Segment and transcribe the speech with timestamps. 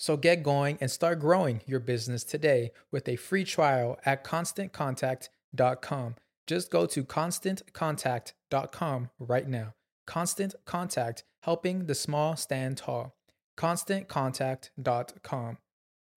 [0.00, 6.14] So get going and start growing your business today with a free trial at constantcontact.com.
[6.46, 9.74] Just go to constantcontact.com right now.
[10.06, 13.14] Constant Contact, helping the small stand tall.
[13.58, 15.58] ConstantContact.com.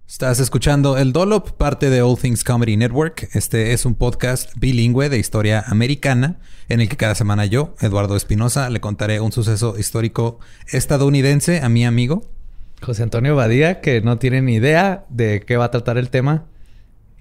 [0.07, 3.27] Estás escuchando El Dolop, parte de All Things Comedy Network.
[3.33, 6.39] Este es un podcast bilingüe de historia americana
[6.69, 10.39] en el que cada semana yo, Eduardo Espinosa, le contaré un suceso histórico
[10.71, 12.32] estadounidense a mi amigo
[12.83, 16.45] José Antonio Badía, que no tiene ni idea de qué va a tratar el tema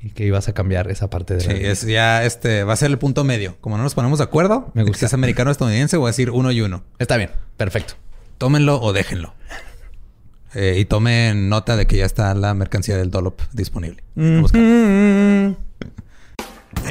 [0.03, 2.91] y que ibas a cambiar esa parte de sí, es ya este va a ser
[2.91, 3.57] el punto medio.
[3.61, 4.99] Como no nos ponemos de acuerdo, me gusta.
[4.99, 6.83] Si es americano o estadounidense, voy a decir uno y uno.
[6.99, 7.95] Está bien, perfecto.
[8.39, 9.35] Tómenlo o déjenlo.
[10.55, 14.03] Eh, y tomen nota de que ya está la mercancía del Dolop disponible.
[14.17, 15.49] El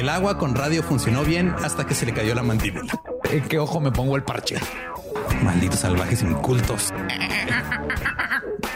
[0.08, 3.00] agua con radio funcionó bien hasta que se le cayó la mandíbula.
[3.30, 4.56] ¿En qué ojo me pongo el parche?
[5.42, 6.92] Malditos salvajes incultos.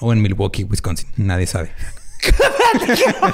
[0.00, 1.08] o en Milwaukee, Wisconsin.
[1.16, 1.70] Nadie sabe.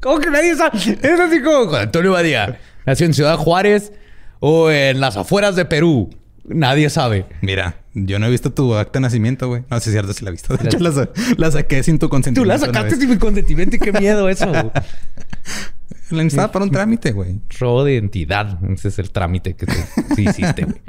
[0.00, 0.78] ¿Cómo que nadie sabe?
[1.02, 2.58] Es así como Antonio Badía.
[2.86, 3.92] Nació en Ciudad Juárez
[4.40, 6.10] o en las afueras de Perú.
[6.44, 7.26] Nadie sabe.
[7.40, 9.62] Mira, yo no he visto tu acta de nacimiento, güey.
[9.70, 10.56] No sé si es cierto si la he visto.
[10.56, 10.78] De hecho,
[11.36, 12.42] la, saqué sin tu consentimiento.
[12.42, 14.46] Tú la sacaste sin mi consentimiento y qué miedo eso.
[14.52, 14.72] la
[16.10, 17.40] necesitaba para un trámite, güey.
[17.60, 18.58] Robo de identidad.
[18.70, 19.66] Ese es el trámite que
[20.16, 20.80] hiciste, güey.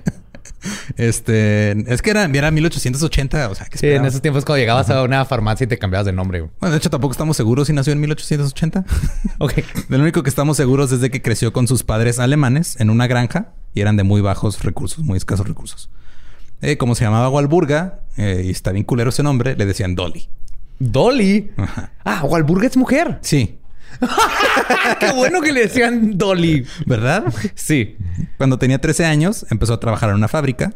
[0.98, 4.90] Este, es que era, era 1880, o sea, que Sí, en esos tiempos cuando llegabas
[4.90, 6.42] a una farmacia y te cambiabas de nombre.
[6.60, 8.86] Bueno, de hecho tampoco estamos seguros si nació en 1880.
[9.40, 9.54] ok.
[9.90, 13.08] Lo único que estamos seguros es de que creció con sus padres alemanes en una
[13.08, 15.90] granja y eran de muy bajos recursos, muy escasos recursos.
[16.62, 20.30] Eh, como se llamaba Walburga, eh, y está bien culero ese nombre, le decían Dolly.
[20.80, 21.52] ¿Dolly?
[22.06, 23.20] Ah, Walburga es mujer.
[23.22, 23.60] Sí.
[25.00, 26.66] Qué bueno que le decían Dolly.
[26.86, 27.34] ¿Verdad?
[27.56, 27.98] Sí.
[28.38, 30.74] Cuando tenía 13 años, empezó a trabajar en una fábrica.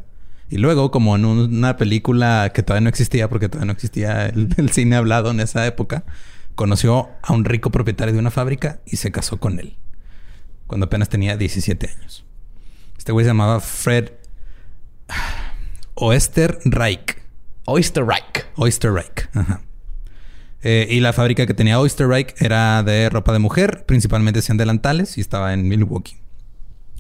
[0.50, 4.26] Y luego, como en una película que todavía no existía, porque todavía no existía
[4.58, 6.06] el, cine hablado en esa época,
[6.56, 9.78] conoció a un rico propietario de una fábrica y se casó con él.
[10.68, 12.26] Cuando apenas tenía 17 años.
[12.98, 14.12] Este güey se llamaba Fred
[15.96, 17.18] Oester Reich.
[17.66, 18.46] Oysterreich.
[18.56, 19.30] Oysterreich.
[19.34, 19.62] Ajá.
[20.70, 25.18] Eh, y la fábrica que tenía Oysterreich era de ropa de mujer, principalmente hacían delantales
[25.18, 26.18] y estaba en Milwaukee.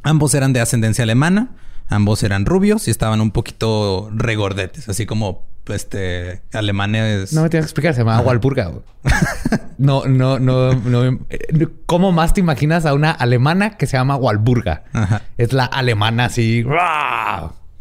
[0.03, 1.49] Ambos eran de ascendencia alemana,
[1.89, 7.33] ambos eran rubios y estaban un poquito regordetes, así como este alemanes.
[7.33, 8.67] No me tienes que explicar, se llama Walpurga.
[8.67, 8.83] güey.
[9.77, 11.19] no, no, no, no.
[11.29, 14.85] eh, ¿Cómo más te imaginas a una alemana que se llama Walburga?
[14.93, 15.23] Ajá.
[15.37, 16.63] Es la alemana así.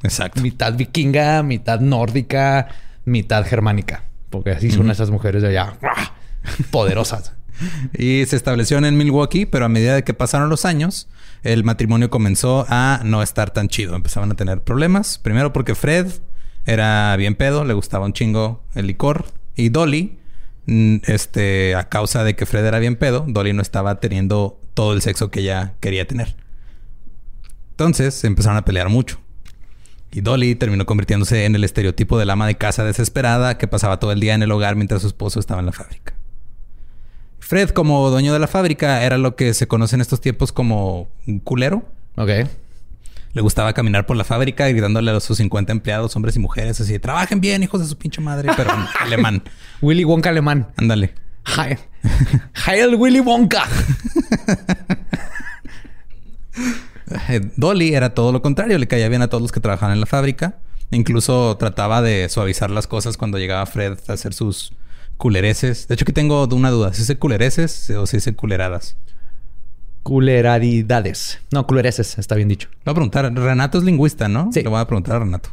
[0.02, 0.40] Exacto.
[0.40, 2.66] mitad vikinga, mitad nórdica,
[3.04, 4.02] mitad germánica.
[4.30, 5.78] Porque así son esas mujeres de allá,
[6.70, 7.34] poderosas.
[7.96, 11.08] Y se establecieron en Milwaukee, pero a medida de que pasaron los años,
[11.42, 13.96] el matrimonio comenzó a no estar tan chido.
[13.96, 15.18] Empezaban a tener problemas.
[15.18, 16.08] Primero porque Fred
[16.66, 19.24] era bien pedo, le gustaba un chingo el licor.
[19.54, 20.18] Y Dolly,
[20.66, 24.92] mm, este, a causa de que Fred era bien pedo, Dolly no estaba teniendo todo
[24.92, 26.36] el sexo que ella quería tener.
[27.70, 29.20] Entonces se empezaron a pelear mucho.
[30.16, 34.12] Y Dolly terminó convirtiéndose en el estereotipo del ama de casa desesperada que pasaba todo
[34.12, 36.14] el día en el hogar mientras su esposo estaba en la fábrica.
[37.38, 41.10] Fred, como dueño de la fábrica, era lo que se conoce en estos tiempos como
[41.26, 41.84] un culero.
[42.16, 42.30] Ok.
[43.34, 46.98] Le gustaba caminar por la fábrica gritándole a sus 50 empleados, hombres y mujeres, así,
[46.98, 48.70] trabajen bien, hijos de su pinche madre, pero
[49.00, 49.42] alemán.
[49.82, 50.68] Willy Wonka alemán.
[50.78, 51.12] Ándale.
[52.66, 53.64] Heil Willy Wonka.
[57.28, 60.00] Eh, Dolly era todo lo contrario, le caía bien a todos los que trabajaban en
[60.00, 60.58] la fábrica.
[60.90, 64.72] Incluso trataba de suavizar las cosas cuando llegaba Fred a hacer sus
[65.16, 65.88] culereces.
[65.88, 66.92] De hecho, aquí tengo una duda.
[66.92, 68.96] ¿Si dice culereces o si dice culeradas?
[70.02, 71.40] Culeradidades.
[71.50, 72.68] No, culereces, está bien dicho.
[72.70, 73.34] Le voy a preguntar.
[73.34, 74.50] Renato es lingüista, ¿no?
[74.52, 74.62] Sí.
[74.62, 75.50] Le voy a preguntar a Renato.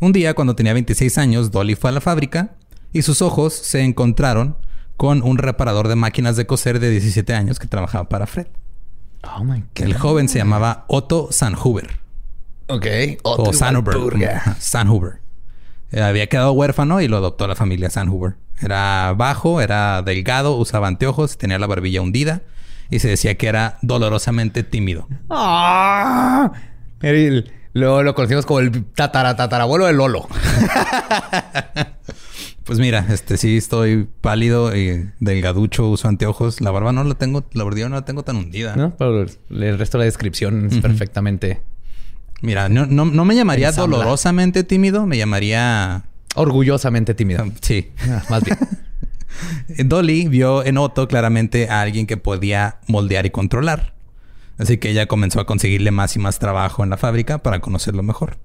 [0.00, 2.54] Un día, cuando tenía 26 años, Dolly fue a la fábrica
[2.92, 4.56] y sus ojos se encontraron
[4.96, 8.48] con un reparador de máquinas de coser de 17 años que trabajaba para Fred.
[9.22, 12.00] Oh my el joven se llamaba Otto Sanhuber.
[12.68, 12.86] Ok.
[13.22, 15.20] o Sanhuber.
[15.92, 18.34] Eh, había quedado huérfano y lo adoptó la familia Sanhuber.
[18.60, 22.42] Era bajo, era delgado, usaba anteojos, tenía la barbilla hundida
[22.90, 25.06] y se decía que era dolorosamente tímido.
[25.30, 26.52] Ah.
[27.00, 30.28] El- lo, lo conocimos como el tatara, tatarabuelo de Lolo.
[32.64, 36.60] Pues mira, este sí estoy pálido y delgaducho, uso anteojos.
[36.60, 38.76] La barba no la tengo, la barbilla no la tengo tan hundida.
[38.76, 38.96] ¿No?
[38.96, 41.60] Pero el resto de la descripción es perfectamente
[42.42, 43.98] Mira, no, no, no me llamaría Ensambla.
[43.98, 46.02] dolorosamente tímido, me llamaría...
[46.34, 47.46] orgullosamente tímido.
[47.60, 47.92] Sí.
[48.08, 48.58] Ah, más bien.
[49.88, 53.94] Dolly vio en Otto claramente a alguien que podía moldear y controlar.
[54.58, 58.02] Así que ella comenzó a conseguirle más y más trabajo en la fábrica para conocerlo
[58.02, 58.38] mejor.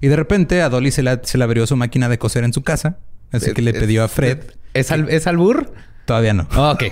[0.00, 2.54] Y de repente a Dolly se le, se le abrió su máquina de coser en
[2.54, 2.98] su casa.
[3.32, 4.38] Así que le pidió a Fred...
[4.74, 5.72] ¿Es, al- ¿es albur?
[6.04, 6.46] Todavía no.
[6.50, 6.84] Ah, ok.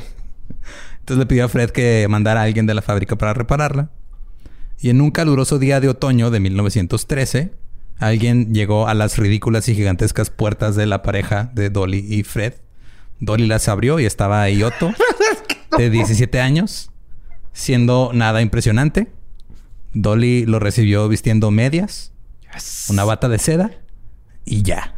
[1.01, 3.91] Entonces le pidió a Fred que mandara a alguien de la fábrica para repararla.
[4.81, 7.53] Y en un caluroso día de otoño de 1913,
[7.99, 12.55] alguien llegó a las ridículas y gigantescas puertas de la pareja de Dolly y Fred.
[13.21, 14.93] Dolly las abrió y estaba ahí Otto,
[15.79, 16.91] de 17 años,
[17.53, 19.09] siendo nada impresionante.
[19.95, 22.13] Dolly lo recibió vistiendo medias,
[22.89, 23.71] una bata de seda
[24.45, 24.95] y ya.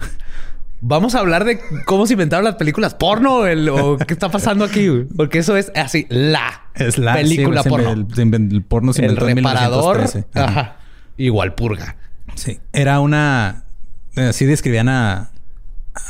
[0.83, 4.65] Vamos a hablar de cómo se inventaron las películas porno el- o qué está pasando
[4.65, 4.89] aquí.
[4.89, 5.05] güey?
[5.05, 7.91] Porque eso es así, la, Es la película sí, porno.
[7.93, 9.97] el porno se el inventó en reparador.
[9.99, 10.29] 1913.
[10.41, 10.61] Ajá.
[10.61, 10.77] Ajá.
[11.19, 11.97] Igual purga.
[12.35, 12.61] Sí.
[12.73, 13.65] Era una.
[14.17, 15.31] eh, Así describían a.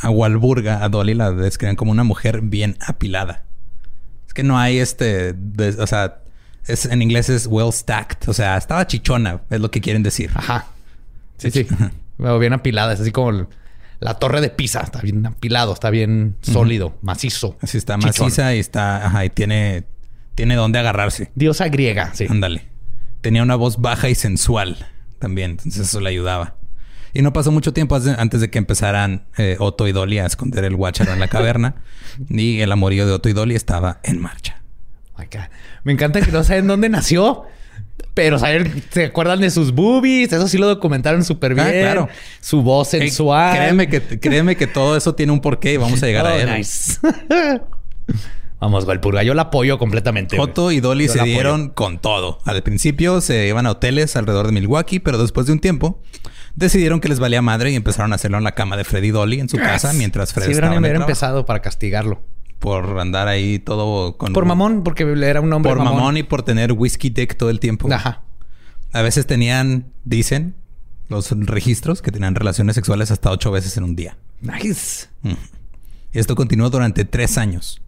[0.03, 3.43] A Walburga, a Dolly, la describían como una mujer bien apilada.
[4.29, 5.33] Es que no hay este.
[5.33, 6.19] de- o sea,
[6.67, 8.29] es, en inglés es well stacked.
[8.29, 10.31] O sea, estaba chichona, es lo que quieren decir.
[10.35, 10.67] Ajá.
[11.39, 11.67] Sí, sí.
[12.19, 12.93] Veo bien apilada.
[12.93, 13.49] Es así como el-
[14.01, 14.81] la torre de Pisa.
[14.81, 17.57] Está bien apilado, está bien sólido, macizo.
[17.61, 18.27] Así está chichón.
[18.27, 19.07] maciza y está.
[19.07, 19.85] Ajá, y tiene.
[20.35, 21.31] Tiene dónde agarrarse.
[21.35, 22.27] Diosa griega, sí.
[22.29, 22.67] Ándale.
[23.21, 24.87] Tenía una voz baja y sensual
[25.19, 25.53] también.
[25.53, 26.57] Entonces eso le ayudaba.
[27.13, 30.65] Y no pasó mucho tiempo antes de que empezaran eh, Otto y Dolly a esconder
[30.65, 31.75] el guacharo en la caverna.
[32.29, 34.63] y el amorío de Otto y Dolly estaba en marcha.
[35.19, 35.49] My God.
[35.85, 37.45] Me encanta que no saben dónde nació.
[38.15, 40.33] Pero saben, se acuerdan de sus boobies.
[40.33, 41.67] Eso sí lo documentaron súper bien.
[41.67, 42.09] Ah, claro.
[42.41, 43.57] Su voz Eh, sensual.
[43.57, 46.39] créeme, que, créeme que todo eso tiene un porqué y vamos a llegar a Oh,
[46.39, 46.51] él.
[46.57, 46.99] nice.
[48.61, 49.23] Vamos, Valpurga.
[49.23, 50.39] Yo la apoyo completamente.
[50.39, 51.33] Otto y Dolly Yo se apoyo.
[51.33, 52.41] dieron con todo.
[52.45, 56.03] Al principio se iban a hoteles alrededor de Milwaukee, pero después de un tiempo
[56.57, 59.11] decidieron que les valía madre y empezaron a hacerlo en la cama de Freddy y
[59.13, 62.21] Dolly en su casa mientras Fred Sí, estaba hubieran en el empezado para castigarlo.
[62.61, 66.17] Por andar ahí todo con Por mamón, porque era un hombre por mamón.
[66.17, 67.93] y por tener whisky dick todo el tiempo.
[67.93, 68.23] Ajá.
[68.93, 70.55] A veces tenían, dicen
[71.09, 74.17] los registros que tenían relaciones sexuales hasta ocho veces en un día.
[74.41, 75.09] Nice.
[75.23, 75.33] Mm.
[76.13, 77.81] Y esto continuó durante tres años.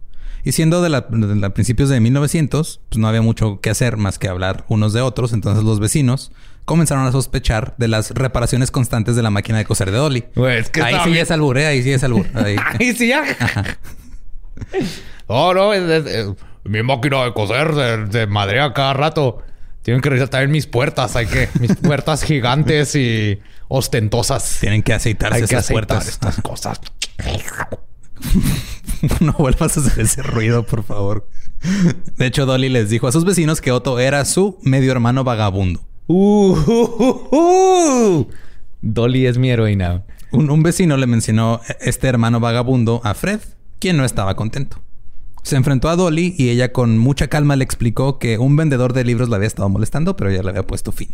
[0.43, 3.95] Y siendo de, la, de la principios de 1900, pues no había mucho que hacer
[3.95, 5.31] más que hablar unos de otros.
[5.31, 6.31] Entonces los vecinos
[6.65, 10.25] comenzaron a sospechar de las reparaciones constantes de la máquina de coser de Dolly.
[10.35, 11.67] Es que ahí sí es albur, ¿eh?
[11.67, 12.25] Ahí sí es albur.
[12.33, 12.55] Ahí.
[12.79, 13.23] Ahí sí ya.
[13.23, 14.02] Oh,
[15.29, 16.27] no, es, es- es-
[16.65, 19.39] mi máquina de coser se, se madrea cada rato.
[19.81, 21.15] Tienen que revisar también mis puertas.
[21.17, 21.49] Hay que...
[21.59, 24.59] Mis puertas gigantes y ostentosas.
[24.61, 26.07] Tienen que aceitarse Hay que esas aceitar puertas.
[26.07, 26.79] estas cosas.
[29.19, 31.27] no vuelvas a hacer ese ruido, por favor.
[32.17, 35.81] De hecho, Dolly les dijo a sus vecinos que Otto era su medio hermano vagabundo.
[36.07, 38.27] Uh, uh, uh, uh.
[38.81, 40.03] Dolly es mi heroína.
[40.31, 43.39] Un, un vecino le mencionó este hermano vagabundo a Fred,
[43.83, 44.77] quien no estaba contento.
[45.43, 49.03] Se enfrentó a Dolly y ella con mucha calma le explicó que un vendedor de
[49.03, 51.09] libros la había estado molestando, pero ella le había puesto fin.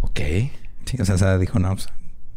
[0.00, 0.18] Ok.
[0.86, 1.92] Sí, o sea, dijo, no, o sea,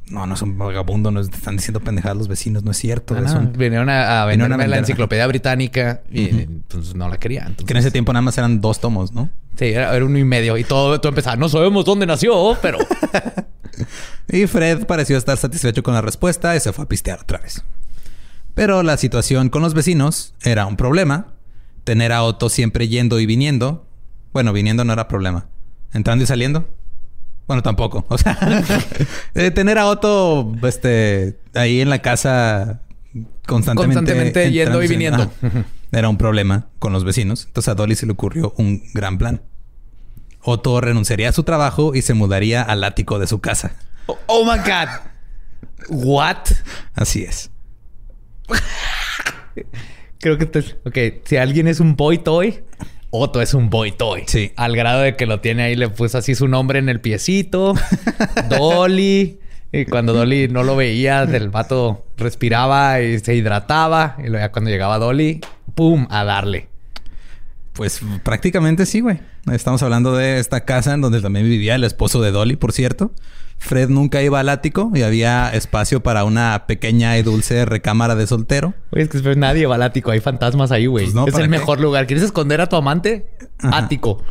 [0.10, 3.16] no, no es un vagabundo, no es- están diciendo pendejadas los vecinos, no es cierto.
[3.16, 6.28] Ah, es no, un- Vinieron a, a a la enciclopedia británica y
[6.68, 7.44] pues no la quería.
[7.44, 9.30] Entonces, Que en ese tiempo nada más eran dos tomos, ¿no?
[9.58, 10.58] Sí, era, era uno y medio.
[10.58, 11.38] Y todo, todo empezaba.
[11.38, 12.80] No sabemos dónde nació, pero...
[14.28, 17.64] Y Fred pareció estar satisfecho con la respuesta y se fue a pistear otra vez.
[18.54, 21.28] Pero la situación con los vecinos era un problema.
[21.84, 23.88] Tener a Otto siempre yendo y viniendo.
[24.34, 25.48] Bueno, viniendo no era problema.
[25.94, 26.68] Entrando y saliendo.
[27.48, 28.06] Bueno, tampoco.
[28.10, 28.38] O sea,
[29.36, 32.82] eh, tener a Otto este, ahí en la casa
[33.46, 33.96] constantemente.
[33.96, 35.32] Constantemente yendo y viniendo.
[35.92, 37.46] Era un problema con los vecinos.
[37.48, 39.42] Entonces a Dolly se le ocurrió un gran plan.
[40.44, 43.76] Otto renunciaría a su trabajo y se mudaría al ático de su casa.
[44.08, 44.90] Oh, oh my God.
[45.90, 46.38] What?
[46.96, 47.51] Así es.
[50.20, 50.46] Creo que...
[50.46, 50.60] Te...
[50.86, 51.24] Ok.
[51.26, 52.64] Si alguien es un boy toy...
[53.14, 54.24] Otto es un boy toy.
[54.28, 54.54] Sí.
[54.56, 57.74] Al grado de que lo tiene ahí, le puso así su nombre en el piecito.
[58.50, 59.38] Dolly.
[59.74, 64.16] Y cuando Dolly no lo veía, el vato respiraba y se hidrataba.
[64.20, 65.42] Y luego ya cuando llegaba Dolly,
[65.76, 66.08] ¡pum!
[66.10, 66.70] A darle.
[67.74, 69.20] Pues prácticamente sí, güey.
[69.52, 73.12] Estamos hablando de esta casa en donde también vivía el esposo de Dolly, por cierto.
[73.62, 78.26] Fred nunca iba al ático y había espacio para una pequeña y dulce recámara de
[78.26, 78.74] soltero.
[78.90, 80.10] Oye, es que nadie va al ático.
[80.10, 81.06] Hay fantasmas ahí, güey.
[81.06, 81.60] Pues no, es ¿para el qué?
[81.60, 82.08] mejor lugar.
[82.08, 83.28] ¿Quieres esconder a tu amante?
[83.60, 83.78] Ajá.
[83.78, 84.24] Ático.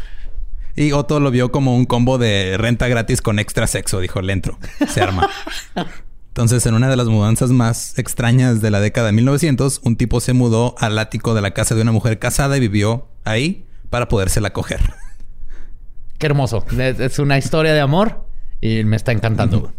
[0.74, 4.00] Y Otto lo vio como un combo de renta gratis con extra sexo.
[4.00, 4.58] Dijo, le entro.
[4.88, 5.30] Se arma.
[6.30, 10.20] Entonces, en una de las mudanzas más extrañas de la década de 1900, un tipo
[10.20, 14.08] se mudó al ático de la casa de una mujer casada y vivió ahí para
[14.08, 14.80] podérsela coger.
[16.18, 16.64] Qué hermoso.
[16.78, 18.28] Es una historia de amor
[18.60, 19.72] y me está encantando.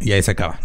[0.00, 0.58] Y ahí se acaba.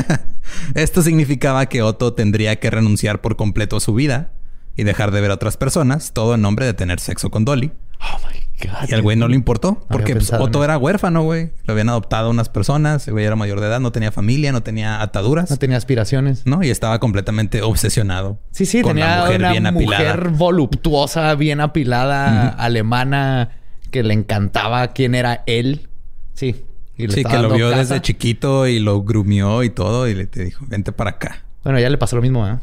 [0.74, 4.32] Esto significaba que Otto tendría que renunciar por completo a su vida
[4.76, 7.72] y dejar de ver a otras personas, todo en nombre de tener sexo con Dolly.
[8.00, 8.88] Oh my God.
[8.88, 11.50] Y al güey no le importó, porque pues, Otto era huérfano, güey.
[11.64, 14.62] Lo habían adoptado unas personas, el güey era mayor de edad, no tenía familia, no
[14.62, 16.46] tenía ataduras, No tenía aspiraciones.
[16.46, 16.62] ¿no?
[16.62, 18.40] Y estaba completamente obsesionado.
[18.52, 20.14] Sí, sí, con tenía la mujer una bien apilada.
[20.16, 23.50] mujer voluptuosa, bien apilada, alemana,
[23.90, 25.88] que le encantaba quién era él.
[26.34, 26.64] Sí.
[26.96, 27.78] Y le Sí, que lo vio casa.
[27.80, 31.44] desde chiquito y lo grumió y todo y le te dijo, vente para acá.
[31.64, 32.58] Bueno, ya le pasó lo mismo, ¿eh?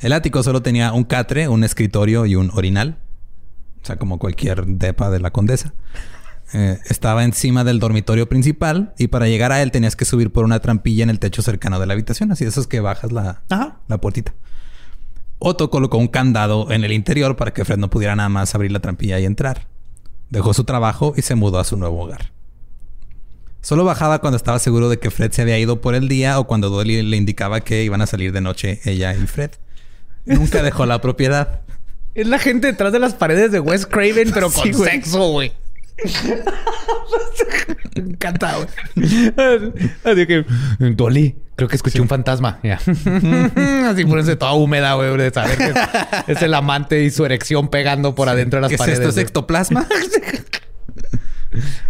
[0.00, 2.98] El ático solo tenía un catre, un escritorio y un orinal.
[3.82, 5.74] O sea, como cualquier depa de la condesa.
[6.54, 10.44] Eh, estaba encima del dormitorio principal y para llegar a él tenías que subir por
[10.44, 12.32] una trampilla en el techo cercano de la habitación.
[12.32, 13.80] Así de esos que bajas la, Ajá.
[13.88, 14.32] la puertita.
[15.40, 18.72] Otto colocó un candado en el interior para que Fred no pudiera nada más abrir
[18.72, 19.66] la trampilla y entrar.
[20.30, 22.32] Dejó su trabajo y se mudó a su nuevo hogar.
[23.60, 26.46] Solo bajaba cuando estaba seguro de que Fred se había ido por el día o
[26.46, 29.50] cuando Dolly le indicaba que iban a salir de noche ella y Fred.
[30.24, 31.62] Nunca dejó la propiedad.
[32.14, 35.52] Es la gente detrás de las paredes de Wes Craven, pero con Sí, sexo, güey.
[37.96, 38.68] Me encanta, güey.
[40.04, 40.44] Así que,
[40.78, 42.60] Dolly, creo que escuché un fantasma.
[42.62, 42.76] Ya.
[43.88, 48.14] Así ponerse toda húmeda, güey, de saber que es, el amante y su erección pegando
[48.14, 48.98] por adentro de las ¿Qué es paredes.
[49.00, 49.10] esto?
[49.10, 49.86] ¿Es ectoplasma?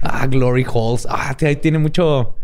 [0.03, 1.07] Ah, Glory Halls.
[1.11, 2.37] Ah, ahí tiene mucho,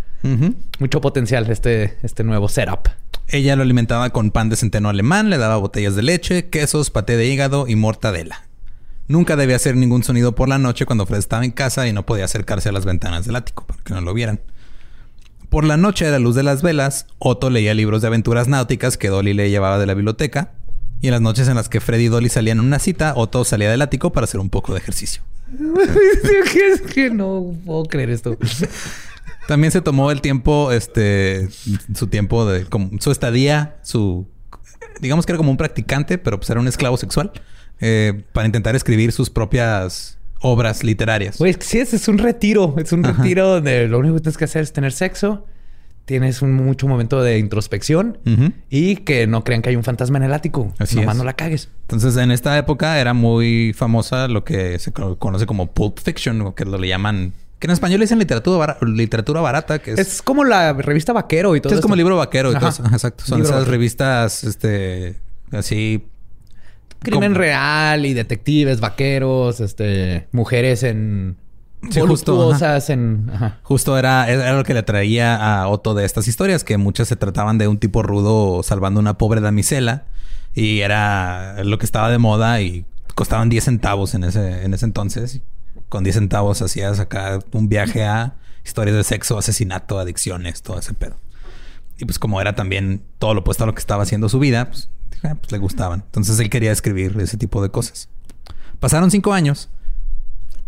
[0.80, 2.88] mucho potencial este, este nuevo setup.
[3.28, 7.16] Ella lo alimentaba con pan de centeno alemán, le daba botellas de leche, quesos, paté
[7.16, 8.42] de hígado y mortadela.
[9.06, 12.06] Nunca debía hacer ningún sonido por la noche cuando Fred estaba en casa y no
[12.06, 14.40] podía acercarse a las ventanas del ático para que no lo vieran.
[15.50, 18.96] Por la noche, a la luz de las velas, Otto leía libros de aventuras náuticas
[18.96, 20.52] que Dolly le llevaba de la biblioteca.
[21.00, 23.44] Y en las noches en las que Fred y Dolly salían en una cita, Otto
[23.44, 25.22] salía del ático para hacer un poco de ejercicio.
[26.72, 28.38] es que no puedo creer esto.
[29.46, 31.48] También se tomó el tiempo, este,
[31.94, 34.26] su tiempo de, como, su estadía, su,
[35.00, 37.30] digamos que era como un practicante, pero pues era un esclavo sexual,
[37.80, 41.38] eh, para intentar escribir sus propias obras literarias.
[41.38, 42.74] Güey, es que sí, es, es un retiro.
[42.78, 43.22] Es un Ajá.
[43.22, 45.46] retiro donde lo único que tienes que hacer es tener sexo,
[46.04, 48.18] tienes un mucho momento de introspección
[48.68, 50.74] y que no crean que hay un fantasma en el ático.
[50.78, 51.18] Así Nomás es.
[51.18, 51.70] no la cagues.
[51.82, 56.42] Entonces, en esta época era muy famosa lo que se co- conoce como pulp fiction,
[56.42, 59.98] o que lo le llaman, que en español le dicen literatura, literatura barata, que es,
[59.98, 61.96] Es como la revista Vaquero y todo es como esto.
[61.96, 62.84] libro vaquero y todo eso.
[62.92, 63.24] Exacto.
[63.24, 63.70] Son Libro esas vaquero.
[63.72, 65.16] revistas, este,
[65.52, 66.04] así.
[67.04, 71.36] Crimen real y detectives, vaqueros, este, mujeres en
[71.90, 72.52] Sí, justo,
[72.88, 73.58] en ajá.
[73.62, 77.16] Justo era, era lo que le atraía a Otto de estas historias, que muchas se
[77.16, 80.04] trataban de un tipo rudo salvando una pobre damisela
[80.54, 84.86] y era lo que estaba de moda y costaban 10 centavos en ese, en ese
[84.86, 85.40] entonces.
[85.88, 88.34] Con 10 centavos hacías acá un viaje a
[88.64, 91.16] historias de sexo, asesinato, adicciones, todo ese pedo.
[91.98, 94.70] Y pues como era también todo lo opuesto a lo que estaba haciendo su vida,
[94.70, 94.88] pues,
[95.22, 96.02] ah, pues le gustaban.
[96.06, 98.08] Entonces él quería escribir ese tipo de cosas.
[98.80, 99.68] Pasaron cinco años.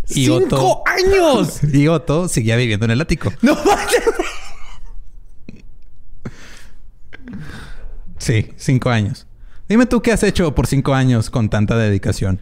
[0.08, 1.60] Y ¡Cinco Otto, años!
[1.72, 3.32] y Otto seguía viviendo en el ático.
[3.42, 3.56] ¡No!
[8.18, 9.26] Sí, cinco años.
[9.68, 12.40] Dime tú qué has hecho por cinco años con tanta dedicación.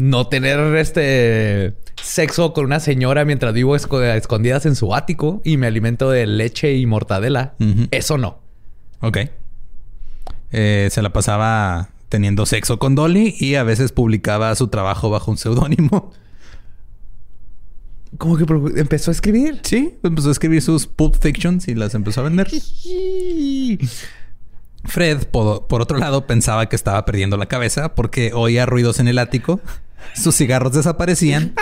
[0.00, 5.56] No tener este sexo con una señora mientras vivo esco- escondidas en su ático y
[5.56, 7.54] me alimento de leche y mortadela.
[7.90, 8.38] Eso no.
[9.00, 9.18] Ok.
[10.52, 15.30] Eh, se la pasaba teniendo sexo con Dolly y a veces publicaba su trabajo bajo
[15.30, 16.12] un seudónimo.
[18.18, 18.44] Como que
[18.80, 19.60] empezó a escribir.
[19.62, 22.48] Sí, empezó a escribir sus pulp fictions y las empezó a vender.
[24.84, 29.08] Fred, por, por otro lado, pensaba que estaba perdiendo la cabeza porque oía ruidos en
[29.08, 29.60] el ático,
[30.14, 31.54] sus cigarros desaparecían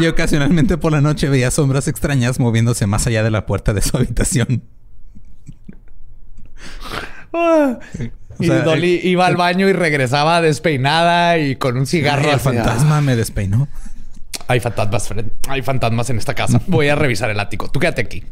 [0.00, 3.82] y ocasionalmente por la noche veía sombras extrañas moviéndose más allá de la puerta de
[3.82, 4.62] su habitación.
[7.32, 7.78] O
[8.40, 12.22] y Dolly el- iba al baño y regresaba despeinada y con un cigarro.
[12.28, 12.44] El así.
[12.44, 13.68] fantasma me despeinó.
[14.46, 15.26] Hay fantasmas, Fred.
[15.48, 16.60] Hay fantasmas en esta casa.
[16.68, 17.70] Voy a revisar el ático.
[17.70, 18.24] Tú quédate aquí.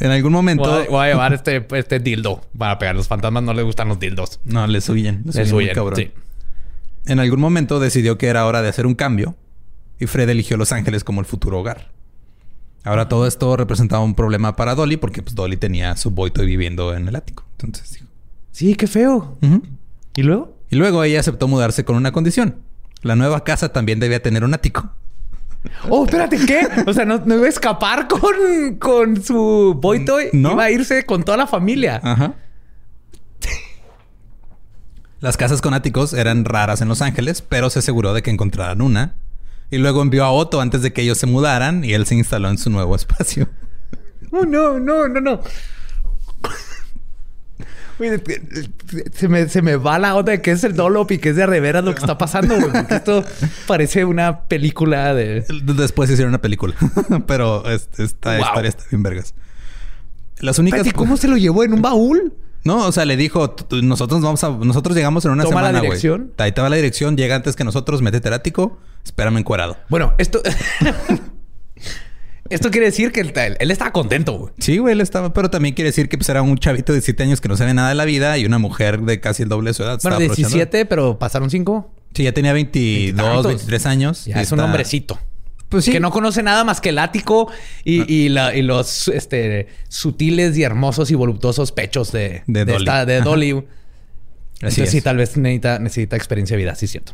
[0.00, 0.68] En algún momento...
[0.68, 2.94] Voy a, voy a llevar este, este dildo para pegar.
[2.96, 4.40] Los fantasmas no les gustan los dildos.
[4.44, 5.22] No, les huyen.
[5.26, 5.96] Les, Les huyen, cabrón.
[5.96, 6.10] sí.
[7.08, 9.34] En algún momento decidió que era hora de hacer un cambio
[9.98, 11.90] y Fred eligió Los Ángeles como el futuro hogar.
[12.84, 16.94] Ahora todo esto representaba un problema para Dolly porque pues, Dolly tenía su boito viviendo
[16.94, 17.44] en el ático.
[17.52, 18.06] Entonces dijo.
[18.52, 19.38] Sí, qué feo.
[20.16, 20.54] ¿Y luego?
[20.68, 22.56] Y luego ella aceptó mudarse con una condición.
[23.00, 24.92] La nueva casa también debía tener un ático.
[25.90, 26.68] Oh, espérate, ¿qué?
[26.86, 30.26] O sea, no, no iba a escapar con, con su boy toy.
[30.32, 30.52] No.
[30.52, 32.00] Iba a irse con toda la familia.
[32.02, 32.36] Ajá.
[35.20, 38.80] Las casas con áticos eran raras en Los Ángeles, pero se aseguró de que encontraran
[38.82, 39.14] una.
[39.70, 42.48] Y luego envió a Otto antes de que ellos se mudaran y él se instaló
[42.48, 43.48] en su nuevo espacio.
[44.30, 45.40] Oh, no, no, no, no.
[48.00, 48.22] Oye,
[49.12, 51.36] se me, se me va la onda de que es el Dolop y que es
[51.36, 52.70] de de veras lo que está pasando, güey.
[52.70, 53.24] Porque esto
[53.66, 55.44] parece una película de...
[55.64, 56.76] Después hicieron una película.
[57.26, 58.46] Pero es- esta Wow.
[58.46, 59.34] historia está bien vergas.
[60.38, 60.78] Las únicas...
[60.80, 62.32] Espérate, ¿Cómo se lo llevó en un baúl?
[62.64, 64.50] No, o sea, le dijo, "Tú- tú- nosotros vamos a...
[64.50, 65.90] Nosotros llegamos en una Toma la semana, güey.
[65.90, 66.32] dirección.
[66.38, 67.16] Ahí te va la dirección.
[67.16, 68.02] Llega antes que nosotros.
[68.02, 68.78] Métete al ático.
[69.04, 69.76] Espérame encuerado.
[69.88, 70.42] Bueno, esto...
[72.50, 74.52] esto quiere decir que él, él estaba contento, güey.
[74.58, 75.32] Sí, güey, él estaba...
[75.32, 77.74] Pero también quiere decir que pues, era un chavito de 7 años que no sabe
[77.74, 79.98] nada de la vida y una mujer de casi el doble de su edad.
[80.02, 80.48] Bueno, Estaba aprovechando.
[80.56, 81.94] 17, pero pasaron 5.
[82.14, 83.46] Sí, ya tenía 22, Veintitantos.
[83.46, 84.24] 23 años.
[84.24, 85.18] Ya es un hombrecito.
[85.68, 85.92] Pues sí.
[85.92, 87.50] Que no conoce nada más que el ático
[87.84, 92.78] y, y la- y los este, sutiles y hermosos y voluptuosos pechos de, De Dolly.
[92.84, 93.20] esta- de.
[93.20, 93.50] Dolly.
[93.50, 93.64] Así
[94.60, 94.90] Entonces es.
[94.90, 97.12] sí, tal vez necesita, necesita experiencia de vida, sí es cierto.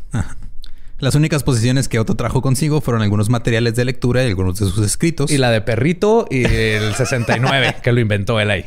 [1.01, 4.67] Las únicas posiciones que Otto trajo consigo fueron algunos materiales de lectura y algunos de
[4.67, 5.31] sus escritos.
[5.31, 8.65] Y la de perrito y el 69, que lo inventó él ahí.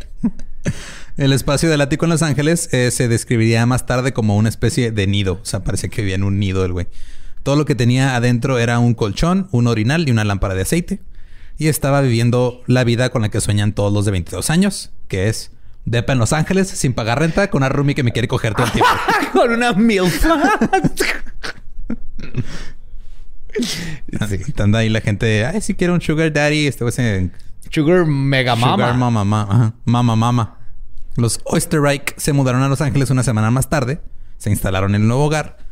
[1.16, 4.92] El espacio del ático en Los Ángeles eh, se describiría más tarde como una especie
[4.92, 5.40] de nido.
[5.42, 6.88] O sea, parece que vivía en un nido el güey.
[7.48, 11.00] Todo lo que tenía adentro era un colchón, un orinal y una lámpara de aceite.
[11.58, 15.30] Y estaba viviendo la vida con la que sueñan todos los de 22 años, que
[15.30, 15.52] es
[15.86, 18.66] depa en Los Ángeles sin pagar renta con una roomie que me quiere coger todo
[18.66, 18.92] el tiempo.
[19.32, 20.26] Con una milf.
[23.62, 24.54] Sí.
[24.58, 27.30] Anda ahí la gente, ay, si quiero un sugar daddy, este güey se
[27.72, 28.94] Sugar Mega Sugar Mama.
[28.94, 29.74] mama, mama, ajá.
[29.86, 30.58] mama, mama.
[31.16, 34.02] Los Oysterreich se mudaron a Los Ángeles una semana más tarde,
[34.38, 35.66] se instalaron en el nuevo hogar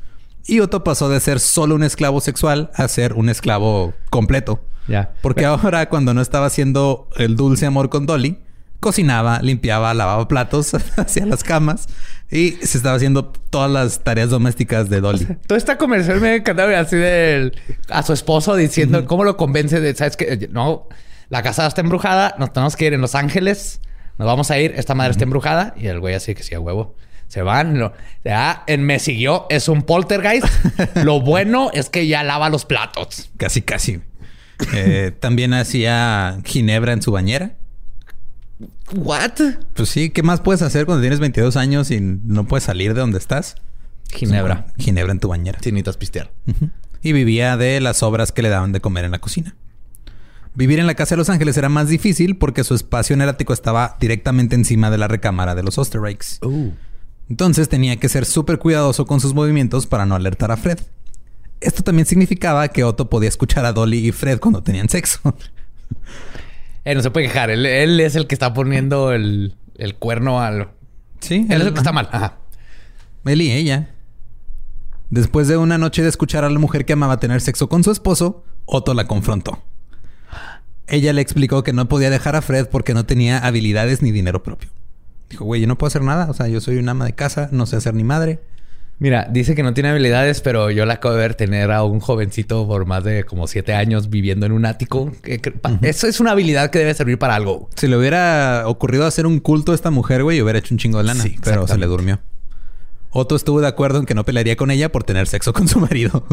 [0.48, 4.62] y Otto pasó de ser solo un esclavo sexual a ser un esclavo completo.
[4.88, 5.14] Ya.
[5.22, 8.38] Porque ahora, cuando no estaba haciendo el dulce amor con Dolly,
[8.80, 11.88] cocinaba, limpiaba, lavaba platos, hacía las camas
[12.30, 15.26] y se estaba haciendo todas las tareas domésticas de Dolly.
[15.48, 19.96] Toda esta conversación me encantaba así del a su esposo diciendo cómo lo convence de,
[19.96, 20.88] sabes que no,
[21.30, 23.82] la casa está embrujada, nos tenemos que ir en Los Ángeles,
[24.18, 26.60] nos vamos a ir, esta madre está embrujada y el güey así que sí a
[26.60, 26.96] huevo.
[27.36, 27.92] Se van, lo-
[28.24, 30.48] ya en me siguió, es un poltergeist.
[31.04, 33.30] lo bueno es que ya lava los platos.
[33.36, 34.00] Casi, casi.
[34.74, 37.58] Eh, también hacía ginebra en su bañera.
[38.96, 39.34] ¿What?
[39.74, 43.02] Pues sí, ¿qué más puedes hacer cuando tienes 22 años y no puedes salir de
[43.02, 43.56] donde estás?
[44.14, 44.68] Ginebra.
[44.78, 45.60] Ginebra en tu bañera.
[45.62, 46.32] Si necesitas pistear.
[47.02, 49.58] Y vivía de las obras que le daban de comer en la cocina.
[50.54, 53.28] Vivir en la casa de Los Ángeles era más difícil porque su espacio en el
[53.28, 56.40] ático estaba directamente encima de la recámara de los Osterreichs.
[57.30, 60.80] Entonces tenía que ser súper cuidadoso con sus movimientos para no alertar a Fred.
[61.62, 65.20] Esto también significaba que Otto podía escuchar a Dolly y Fred cuando tenían sexo.
[66.84, 67.50] Eh, no se puede quejar.
[67.50, 70.70] Él, él es el que está poniendo el, el cuerno al...
[71.20, 72.08] Sí, Él es el que está mal.
[72.12, 72.38] Ajá.
[73.26, 73.90] Él y ella.
[75.10, 77.92] Después de una noche de escuchar a la mujer que amaba tener sexo con su
[77.92, 79.64] esposo, Otto la confrontó.
[80.88, 84.44] Ella le explicó que no podía dejar a Fred porque no tenía habilidades ni dinero
[84.44, 84.70] propio.
[85.30, 86.30] Dijo, güey, yo no puedo hacer nada.
[86.30, 88.40] O sea, yo soy una ama de casa, no sé hacer ni madre.
[88.98, 92.00] Mira, dice que no tiene habilidades, pero yo la acabo de ver tener a un
[92.00, 95.12] jovencito por más de como siete años viviendo en un ático.
[95.82, 97.70] Eso es una habilidad que debe servir para algo.
[97.76, 101.00] Si le hubiera ocurrido hacer un culto a esta mujer, güey, hubiera hecho un chingo
[101.00, 101.22] de lana.
[101.22, 102.22] Sí, pero se le durmió.
[103.10, 105.80] Otto estuvo de acuerdo en que no pelearía con ella por tener sexo con su
[105.80, 106.26] marido.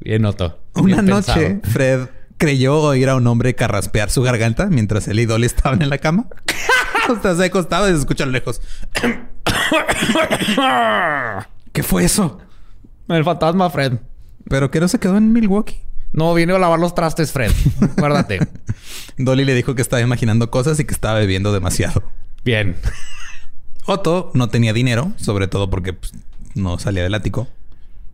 [0.00, 0.58] Bien, Otto.
[0.74, 1.60] Una noche.
[1.62, 5.90] Fred creyó oír a un hombre carraspear su garganta mientras él y Dolly estaban en
[5.90, 6.26] la cama.
[7.10, 8.60] Hasta se acostaba y se escucha lejos.
[11.72, 12.38] ¿Qué fue eso?
[13.08, 13.94] El fantasma, Fred.
[14.48, 15.82] Pero que no se quedó en Milwaukee.
[16.12, 17.52] No, vine a lavar los trastes, Fred.
[17.80, 18.40] Acuérdate.
[19.18, 22.02] Dolly le dijo que estaba imaginando cosas y que estaba bebiendo demasiado.
[22.44, 22.76] Bien.
[23.86, 26.12] Otto no tenía dinero, sobre todo porque pues,
[26.54, 27.48] no salía del ático.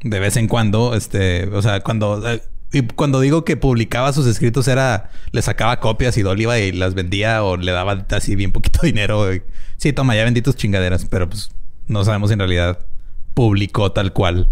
[0.02, 4.26] De vez en cuando, este, o sea, cuando eh, y cuando digo que publicaba sus
[4.26, 8.34] escritos era le sacaba copias y Dolly iba y las vendía o le daba así
[8.36, 9.32] bien poquito dinero.
[9.34, 9.42] y,
[9.76, 11.50] sí, toma, ya vendí tus chingaderas, pero pues
[11.86, 12.78] no sabemos si en realidad
[13.34, 14.48] publicó tal cual.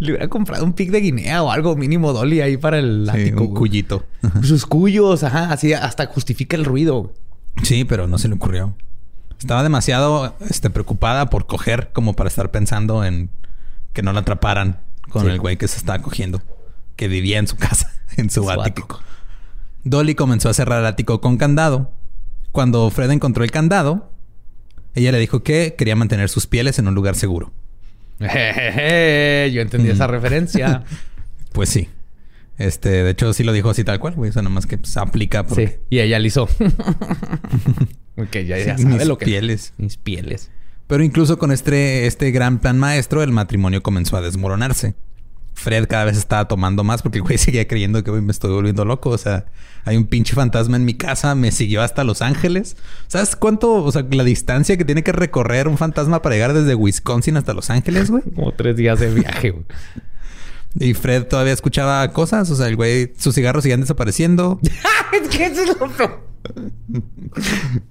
[0.00, 3.20] Le hubiera comprado un pic de Guinea o algo mínimo Dolly ahí para el Sí,
[3.20, 3.42] ático.
[3.44, 4.04] un cuyito.
[4.42, 5.50] Sus cuyos, ajá.
[5.52, 7.12] Así hasta justifica el ruido.
[7.64, 8.76] Sí, pero no se le ocurrió.
[9.40, 13.30] Estaba demasiado este, preocupada por coger como para estar pensando en
[13.92, 14.78] que no la atraparan
[15.10, 15.28] con Sí.
[15.30, 16.40] el güey que se estaba cogiendo,
[16.98, 18.62] que vivía en su casa, en su, Su ático.
[18.62, 19.00] ático.
[19.84, 21.92] Dolly comenzó a cerrar el ático con candado.
[22.52, 24.10] Cuando Fred encontró el candado,
[24.94, 27.52] ella le dijo que quería mantener sus pieles en un lugar seguro.
[28.20, 30.84] Jejeje, Yo entendí esa referencia.
[31.52, 31.88] Pues sí.
[32.58, 34.30] Este, de hecho, sí lo dijo así tal cual, güey.
[34.30, 35.74] O sea, nomás que se aplica porque Sí.
[35.90, 36.46] Y ella hizo.
[38.30, 39.24] que ya, ya Sí, sabe mis lo que...
[39.24, 39.72] pieles.
[39.78, 40.50] Mis pieles.
[40.86, 44.94] Pero incluso con este, este gran plan maestro, el matrimonio comenzó a desmoronarse.
[45.58, 48.52] Fred cada vez estaba tomando más porque el güey seguía creyendo que "Güey, me estoy
[48.52, 49.10] volviendo loco.
[49.10, 49.46] O sea,
[49.84, 52.76] hay un pinche fantasma en mi casa, me siguió hasta Los Ángeles.
[53.08, 56.76] ¿Sabes cuánto, o sea, la distancia que tiene que recorrer un fantasma para llegar desde
[56.76, 58.22] Wisconsin hasta Los Ángeles, güey?
[58.36, 59.64] Como tres días de viaje, güey.
[60.80, 62.50] Y Fred todavía escuchaba cosas.
[62.50, 64.60] O sea, el güey, sus cigarros seguían desapareciendo.
[65.12, 66.20] es que eso es lo peor.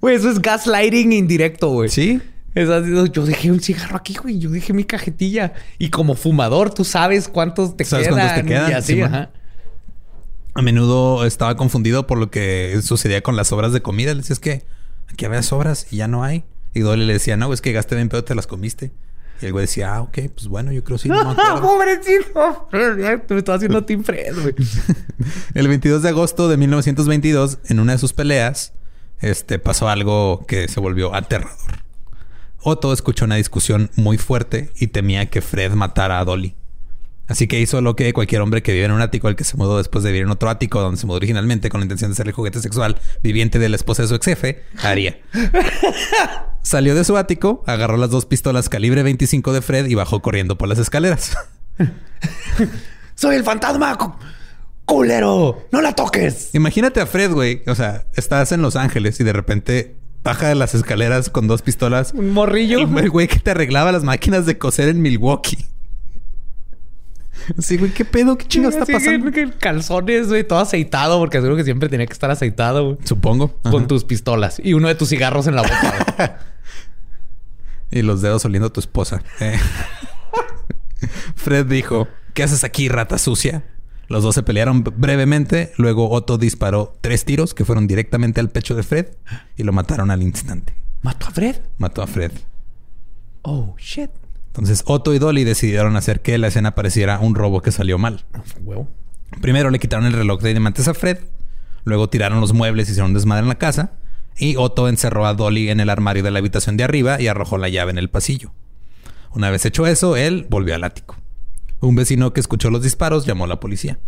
[0.00, 1.90] Güey, eso es gaslighting indirecto, güey.
[1.90, 2.22] Sí.
[2.54, 4.38] Es así, yo dejé un cigarro aquí, güey.
[4.38, 5.52] Yo dejé mi cajetilla.
[5.78, 8.20] Y como fumador, tú sabes cuántos te ¿Sabes quedan.
[8.20, 8.70] cuántos te quedan?
[8.70, 9.14] Y así, Sí, man.
[9.14, 9.30] ajá.
[10.54, 14.12] A menudo estaba confundido por lo que sucedía con las sobras de comida.
[14.12, 14.64] Le decía, es que
[15.08, 16.44] aquí había sobras y ya no hay.
[16.74, 18.90] Y Dolly le decía, no, es que gasté bien pedo, te las comiste.
[19.40, 21.36] Y el güey decía, ah, ok, pues bueno, yo creo sí, no.
[21.60, 22.68] Pobrecito.
[22.72, 24.54] Me estaba haciendo Team Fred, güey.
[25.54, 28.72] El 22 de agosto de 1922, en una de sus peleas,
[29.20, 31.56] este, pasó algo que se volvió aterrador.
[32.68, 36.54] Otto escuchó una discusión muy fuerte y temía que Fred matara a Dolly.
[37.26, 39.56] Así que hizo lo que cualquier hombre que vive en un ático, el que se
[39.58, 42.14] mudó después de vivir en otro ático donde se mudó originalmente con la intención de
[42.16, 45.18] ser el juguete sexual viviente de la esposa de su ex jefe, haría.
[46.62, 50.56] Salió de su ático, agarró las dos pistolas calibre 25 de Fred y bajó corriendo
[50.56, 51.36] por las escaleras.
[53.14, 53.96] Soy el fantasma.
[53.96, 54.14] cu-
[54.84, 55.66] Culero.
[55.70, 56.54] No la toques.
[56.54, 57.62] Imagínate a Fred, güey.
[57.66, 61.62] O sea, estás en Los Ángeles y de repente baja de las escaleras con dos
[61.62, 62.12] pistolas.
[62.14, 62.78] Un morrillo.
[62.80, 65.66] El el güey que te arreglaba las máquinas de coser en Milwaukee.
[67.58, 68.36] Sí, güey, ¿qué pedo?
[68.36, 69.30] ¿Qué chingo está pasando?
[69.32, 72.98] que- que Calzones, güey, todo aceitado, porque seguro que siempre tenía que estar aceitado, güey.
[73.04, 73.54] Supongo.
[73.70, 76.40] Con tus pistolas y uno de tus cigarros en la boca.
[77.90, 79.22] Y los dedos oliendo a tu esposa.
[79.40, 79.58] Eh.
[81.36, 83.64] Fred dijo, ¿qué haces aquí, rata sucia?
[84.08, 85.72] Los dos se pelearon brevemente.
[85.76, 89.06] Luego Otto disparó tres tiros que fueron directamente al pecho de Fred
[89.56, 90.74] y lo mataron al instante.
[91.02, 91.56] ¿Mató a Fred?
[91.76, 92.32] Mató a Fred.
[93.42, 94.10] Oh, shit.
[94.48, 98.24] Entonces Otto y Dolly decidieron hacer que la escena pareciera un robo que salió mal.
[98.34, 98.42] Ah.
[99.40, 101.18] Primero le quitaron el reloj de diamantes a Fred,
[101.84, 103.92] luego tiraron los muebles y hicieron desmadre en la casa,
[104.36, 107.58] y Otto encerró a Dolly en el armario de la habitación de arriba y arrojó
[107.58, 108.52] la llave en el pasillo.
[109.32, 111.16] Una vez hecho eso, él volvió al ático.
[111.80, 113.98] Un vecino que escuchó los disparos llamó a la policía.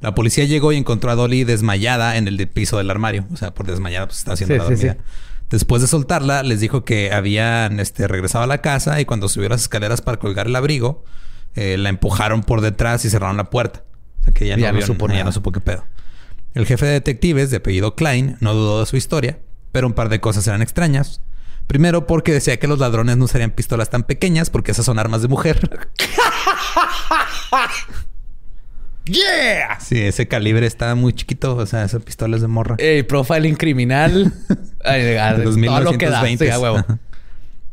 [0.00, 3.26] La policía llegó y encontró a Dolly desmayada en el piso del armario.
[3.32, 4.92] O sea, por desmayada, pues está haciendo Sí, la dormida.
[4.94, 4.98] sí.
[5.50, 9.48] Después de soltarla, les dijo que habían este, regresado a la casa y cuando subió
[9.48, 11.04] las escaleras para colgar el abrigo,
[11.54, 13.84] eh, la empujaron por detrás y cerraron la puerta.
[14.20, 15.84] O sea, que Ya no, no vio- supo ya no supo qué pedo.
[16.54, 19.38] El jefe de detectives, de apellido Klein, no dudó de su historia,
[19.72, 21.20] pero un par de cosas eran extrañas.
[21.66, 25.22] Primero, porque decía que los ladrones no usarían pistolas tan pequeñas porque esas son armas
[25.22, 25.68] de mujer.
[29.04, 29.78] ¡Yeah!
[29.80, 31.56] Sí, ese calibre está muy chiquito.
[31.56, 32.76] O sea, esa pistola es de morra.
[32.78, 34.32] Ey, profiling criminal.
[34.84, 35.50] Ay, a- todo
[35.80, 36.22] lo que da.
[36.22, 36.44] 1920.
[36.44, 36.76] Sí, a huevo.
[36.78, 36.98] Ajá.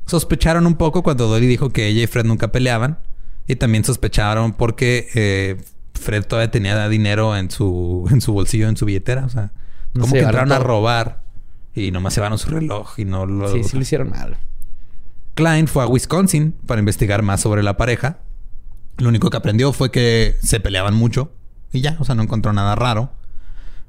[0.05, 2.99] Sospecharon un poco cuando Dolly dijo que ella y Fred nunca peleaban.
[3.47, 5.57] Y también sospecharon porque eh,
[5.99, 9.25] Fred todavía tenía dinero en su, en su bolsillo, en su billetera.
[9.25, 9.51] O sea,
[9.93, 11.22] No como que entraron a robar
[11.75, 13.51] y nomás se llevaron su reloj y no lo...
[13.51, 14.37] Sí, sí lo hicieron mal.
[15.35, 18.19] Klein fue a Wisconsin para investigar más sobre la pareja.
[18.97, 21.31] Lo único que aprendió fue que se peleaban mucho
[21.71, 23.11] y ya, o sea, no encontró nada raro.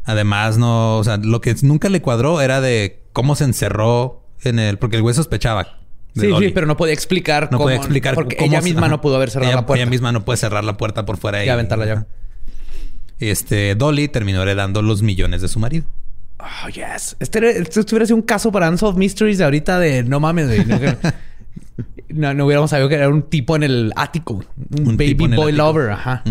[0.04, 4.58] Además, no, o sea, lo que nunca le cuadró era de cómo se encerró en
[4.58, 5.78] el, porque el güey sospechaba.
[6.14, 6.46] Sí, Dolly.
[6.48, 7.64] sí, pero no podía explicar no cómo.
[7.64, 8.88] podía explicar Porque cómo ella misma ajá.
[8.88, 9.82] no pudo haber cerrado Ella- la puerta.
[9.82, 11.98] Ella misma no puede cerrar la puerta por fuera Y aventar la llave.
[12.00, 12.06] ajá.
[13.18, 15.86] Este, Dolly terminó heredando los millones de su marido.
[16.38, 17.16] Oh, yes.
[17.20, 20.64] Este, este hubiera sido un caso para Unsolved Mysteries de ahorita de no mames, güey.
[20.64, 20.78] No,
[22.08, 24.34] no, no hubiéramos sabido que era un tipo en el ático.
[24.78, 25.90] Un, Un baby boy lover.
[25.90, 26.22] Ajá.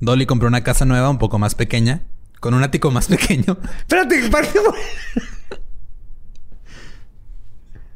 [0.00, 2.02] Dolly compró una casa nueva, un poco más pequeña,
[2.40, 3.58] con un ático más pequeño.
[3.78, 4.20] Espérate,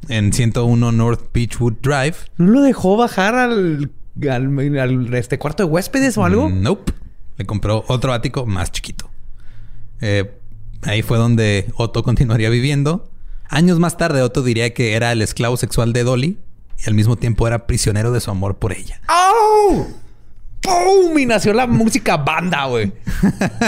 [0.08, 2.16] en 101 North Beechwood Drive.
[2.36, 3.92] ¿No lo dejó bajar al,
[4.28, 6.48] al, al, este cuarto de huéspedes o algo?
[6.48, 6.92] Mm, Nope.
[7.36, 9.10] Le compró otro ático más chiquito.
[10.00, 10.39] Eh,
[10.82, 13.10] ahí fue donde Otto continuaría viviendo.
[13.48, 16.38] Años más tarde, Otto diría que era el esclavo sexual de Dolly
[16.78, 19.00] y al mismo tiempo era prisionero de su amor por ella.
[19.08, 19.86] ¡Oh!
[20.62, 21.18] ¡Pum!
[21.18, 22.92] Y nació la música banda, güey.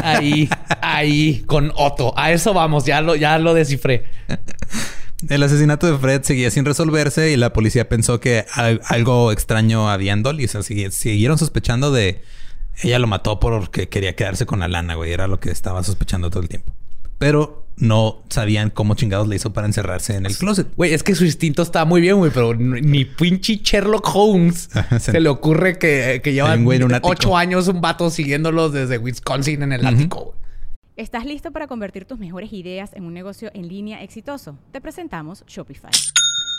[0.02, 0.48] Ahí,
[0.82, 2.12] ahí, con Otto.
[2.18, 4.04] A eso vamos, ya lo, ya lo descifré.
[5.28, 9.88] El asesinato de Fred seguía sin resolverse y la policía pensó que al- algo extraño
[9.90, 10.44] había en Dolly.
[10.44, 12.22] O sea, sigui- siguieron sospechando de...
[12.82, 15.12] Ella lo mató porque quería quedarse con la lana, güey.
[15.12, 16.72] Era lo que estaba sospechando todo el tiempo.
[17.22, 20.68] Pero no sabían cómo chingados le hizo para encerrarse en el closet.
[20.76, 24.98] Güey, es que su instinto está muy bien, güey, pero ni pinche Sherlock Holmes Ajá,
[25.00, 27.08] se se- le ocurre que, que lleva Hay un güey en un ático.
[27.10, 30.20] ocho años un vato siguiéndolos desde Wisconsin en el ático.
[30.24, 30.42] güey.
[30.96, 34.58] ¿Estás listo para convertir tus mejores ideas en un negocio en línea exitoso?
[34.72, 35.90] Te presentamos Shopify.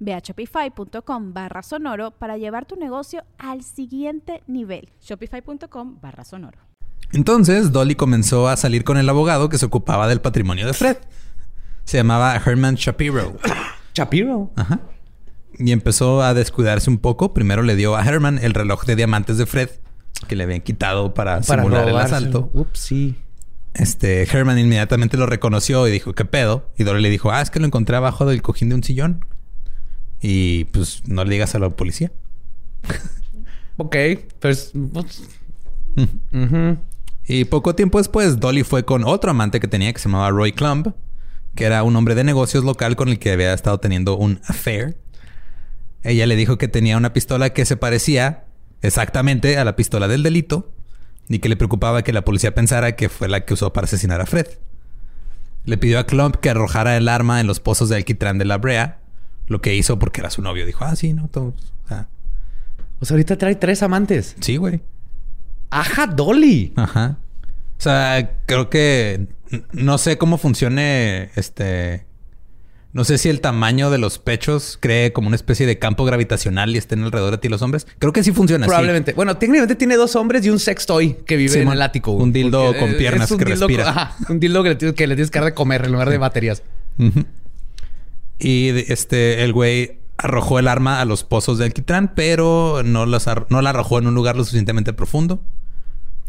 [0.00, 4.88] Ve a shopify.com barra sonoro para llevar tu negocio al siguiente nivel.
[5.00, 6.58] Shopify.com barra sonoro.
[7.12, 10.96] Entonces, Dolly comenzó a salir con el abogado que se ocupaba del patrimonio de Fred.
[11.84, 13.36] Se llamaba Herman Shapiro.
[13.94, 14.50] Shapiro.
[14.56, 14.80] Ajá.
[15.58, 17.32] Y empezó a descuidarse un poco.
[17.32, 19.70] Primero le dio a Herman el reloj de diamantes de Fred,
[20.28, 22.50] que le habían quitado para, simular el asalto.
[22.52, 23.16] Ups, sí.
[23.72, 26.70] Este, Herman inmediatamente lo reconoció y dijo, ¿qué pedo?
[26.76, 29.24] Y Dolly le dijo, ah, es que lo encontré abajo del cojín de un sillón.
[30.20, 32.12] Y pues no le digas a la policía.
[33.78, 33.94] Ok,
[34.40, 34.72] pues...
[34.92, 35.22] pues.
[37.28, 40.52] Y poco tiempo después, Dolly fue con otro amante que tenía que se llamaba Roy
[40.52, 40.94] Clumb,
[41.56, 44.96] que era un hombre de negocios local con el que había estado teniendo un affair.
[46.04, 48.44] Ella le dijo que tenía una pistola que se parecía
[48.80, 50.72] exactamente a la pistola del delito
[51.28, 54.20] y que le preocupaba que la policía pensara que fue la que usó para asesinar
[54.20, 54.46] a Fred.
[55.64, 58.58] Le pidió a Clump que arrojara el arma en los pozos de alquitrán de la
[58.58, 59.00] Brea,
[59.46, 60.66] lo que hizo porque era su novio.
[60.66, 61.54] Dijo, ah, sí, no, todo.
[61.84, 62.08] o sea,
[63.00, 64.36] O sea, ahorita trae tres amantes.
[64.40, 64.80] sí, güey.
[65.70, 66.72] ¡Aja, Dolly!
[66.76, 67.18] Ajá.
[67.78, 69.26] O sea, creo que
[69.72, 72.04] no sé cómo funcione este.
[72.92, 76.74] No sé si el tamaño de los pechos cree como una especie de campo gravitacional
[76.74, 77.86] y estén alrededor de ti los hombres.
[77.98, 78.70] Creo que sí funciona así.
[78.70, 79.12] Probablemente.
[79.12, 81.74] Bueno, técnicamente tiene dos hombres y un sex toy que vive en Simón.
[81.74, 82.12] el ático.
[82.12, 83.90] Un dildo con piernas un que dildo respira.
[83.90, 86.08] ajá, un dildo que le, tienes- que le tienes que dar de comer en lugar
[86.08, 86.62] de baterías.
[86.98, 87.24] Ujú.
[88.38, 93.62] Y este, el güey arrojó el arma a los pozos de alquitrán, pero no, no
[93.62, 95.40] la arrojó en un lugar lo suficientemente profundo.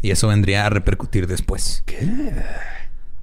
[0.00, 1.84] Y eso vendría a repercutir después.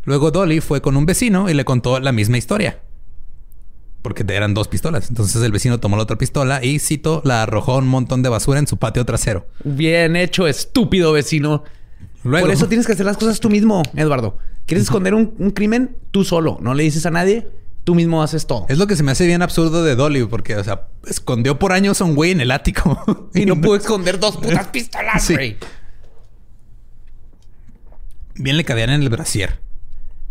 [0.04, 2.80] Luego Dolly fue con un vecino y le contó la misma historia.
[4.02, 5.10] Porque eran dos pistolas.
[5.10, 8.30] Entonces el vecino tomó la otra pistola y, cito, la arrojó a un montón de
[8.30, 9.48] basura en su patio trasero.
[9.64, 11.64] Bien hecho, estúpido vecino.
[12.24, 14.38] Luego, Por eso tienes que hacer las cosas tú mismo, Eduardo.
[14.66, 15.96] ¿Quieres esconder un, un crimen?
[16.12, 16.58] Tú solo.
[16.62, 17.48] No le dices a nadie.
[17.86, 18.66] Tú mismo haces todo.
[18.68, 21.72] es lo que se me hace bien absurdo de Dolly, porque, o sea, escondió por
[21.72, 23.30] años a un güey en el ático.
[23.34, 25.34] Y no pudo esconder dos putas pistolas, Sí.
[25.36, 25.58] güey.
[28.36, 29.60] Bien le cabían en el brasier.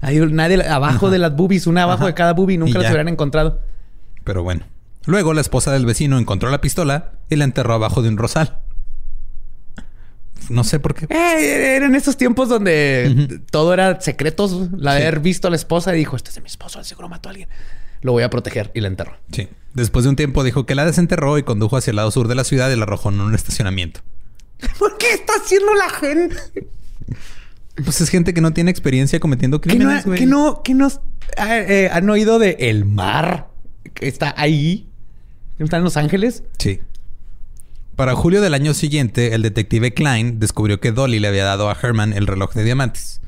[0.01, 2.07] Hay nadie abajo de las boobies, una abajo Ajá.
[2.09, 2.59] de cada boobie.
[2.59, 3.61] Nunca las hubieran encontrado.
[4.25, 4.67] Pero bueno.
[5.07, 8.59] Luego la esposa del vecino encontró la pistola y la enterró abajo de un rosal.
[10.51, 11.07] No sé por qué.
[11.09, 14.71] Eh, eran estos tiempos donde todo era secretos.
[14.77, 15.03] La Sí.
[15.03, 17.33] haber visto a la esposa y dijo: Este es de mi esposo, seguro mató a
[17.33, 17.49] alguien.
[18.03, 19.17] Lo voy a proteger y la enterró.
[19.33, 19.49] Sí.
[19.73, 22.35] Después de un tiempo dijo que la desenterró y condujo hacia el lado sur de
[22.35, 24.01] la ciudad y la arrojó en un estacionamiento.
[24.79, 26.37] ¿Por qué está haciendo la gente?
[27.83, 30.19] Pues es gente que no tiene experiencia cometiendo ¿Que no, crímenes, güey.
[30.19, 30.89] que no, que no
[31.37, 33.49] ah, eh, han oído de el mar
[33.95, 34.89] que está ahí?
[35.59, 36.45] ¿Que está en Los Ángeles?
[36.59, 36.81] Sí.
[37.97, 41.77] Para julio del año siguiente, el detective Klein descubrió que Dolly le había dado a
[41.81, 43.21] Herman el reloj de diamantes.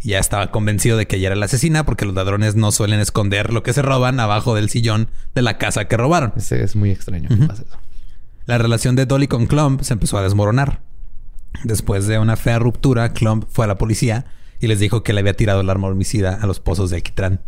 [0.00, 3.52] Ya estaba convencido de que ella era la asesina porque los ladrones no suelen esconder
[3.52, 6.32] lo que se roban abajo del sillón de la casa que robaron.
[6.36, 7.78] Ese es muy extraño que pase eso.
[8.46, 10.80] La relación de Dolly con Clump se empezó a desmoronar.
[11.64, 14.26] Después de una fea ruptura, Clump fue a la policía
[14.60, 17.40] y les dijo que le había tirado el arma homicida a los pozos de Alquitrán.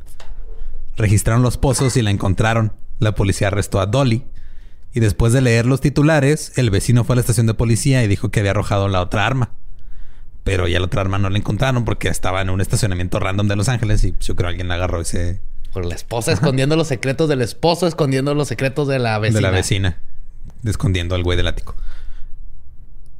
[0.96, 2.72] Registraron los pozos y la encontraron.
[2.98, 4.24] La policía arrestó a Dolly.
[4.94, 8.08] Y después de leer los titulares, el vecino fue a la estación de policía y
[8.08, 9.50] dijo que había arrojado la otra arma.
[10.44, 13.56] Pero ya la otra arma no la encontraron porque estaba en un estacionamiento random de
[13.56, 15.40] Los Ángeles y yo creo que alguien agarró ese
[15.74, 19.36] Por la esposa escondiendo los secretos del esposo, escondiendo los secretos de la vecina.
[19.38, 19.98] de la vecina,
[20.64, 21.74] escondiendo al güey del ático.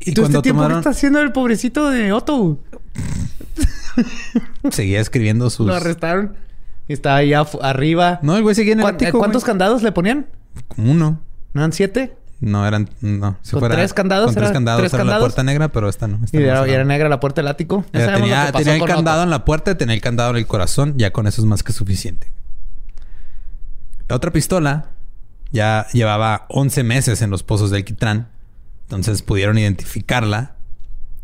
[0.01, 2.59] ¿Y todo este tiempo qué está haciendo el pobrecito de Otto?
[4.71, 6.35] seguía escribiendo sus Lo arrestaron.
[6.87, 8.21] Y estaba ahí afu- arriba.
[8.23, 9.19] No, el güey seguía en el ¿Cuán- ático.
[9.19, 9.49] ¿Cuántos güey.
[9.51, 10.27] candados le ponían?
[10.69, 11.21] Como uno.
[11.59, 12.17] ¿No eran siete?
[12.41, 12.89] No, eran...
[13.01, 13.37] No.
[13.43, 14.27] Si ¿Con tres candados?
[14.27, 14.81] Con tres ¿Era candados.
[14.83, 15.23] tres era la candados?
[15.25, 16.21] puerta negra, pero esta no.
[16.25, 17.85] esta Y no era, y era negra la puerta del ático.
[17.93, 20.95] Era- tenía tenía el candado en la puerta, tenía el candado en el corazón.
[20.97, 22.31] Ya con eso es más que suficiente.
[24.09, 24.87] La otra pistola
[25.51, 28.29] ya llevaba 11 meses en los pozos del Quitrán.
[28.83, 30.55] Entonces pudieron identificarla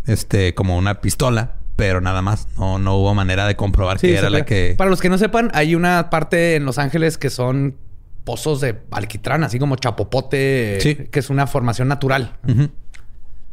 [0.06, 2.48] este, como una pistola, pero nada más.
[2.58, 4.74] No, no hubo manera de comprobar Sí, que era la que...
[4.76, 7.76] Para los que no sepan, hay una parte en Los Ángeles que son
[8.24, 10.94] pozos de alquitrán, así como chapopote, Sí.
[11.10, 12.36] que es una formación natural.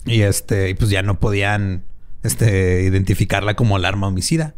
[0.05, 1.84] Y este, pues ya no podían
[2.23, 4.55] este, identificarla como el arma homicida.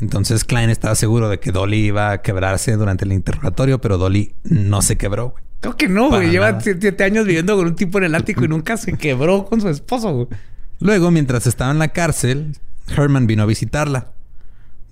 [0.00, 4.34] Entonces Klein estaba seguro de que Dolly iba a quebrarse durante el interrogatorio, pero Dolly
[4.44, 5.44] no se quebró, güey.
[5.60, 6.30] Creo que no, güey.
[6.30, 9.60] Lleva siete años viviendo con un tipo en el ático y nunca se quebró con
[9.60, 10.28] su esposo, güey.
[10.80, 12.52] Luego, mientras estaba en la cárcel,
[12.94, 14.12] Herman vino a visitarla.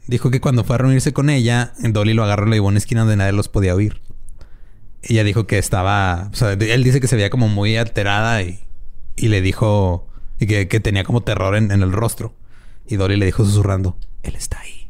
[0.06, 2.70] Dijo que cuando fue a reunirse con ella, Dolly lo agarró y lo llevó a
[2.70, 4.00] una esquina donde nadie los podía oír.
[5.08, 6.30] Ella dijo que estaba...
[6.32, 8.60] O sea, él dice que se veía como muy alterada y,
[9.16, 10.08] y le dijo...
[10.38, 12.34] Y que, que tenía como terror en, en el rostro.
[12.86, 14.88] Y Dolly le dijo susurrando, él está ahí.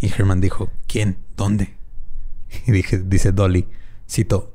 [0.00, 1.18] Y Herman dijo, ¿quién?
[1.36, 1.76] ¿Dónde?
[2.66, 3.66] Y dice Dolly,
[4.08, 4.54] cito,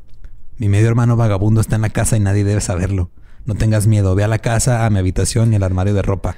[0.58, 3.10] mi medio hermano vagabundo está en la casa y nadie debe saberlo.
[3.46, 6.38] No tengas miedo, ve a la casa, a mi habitación y al armario de ropa.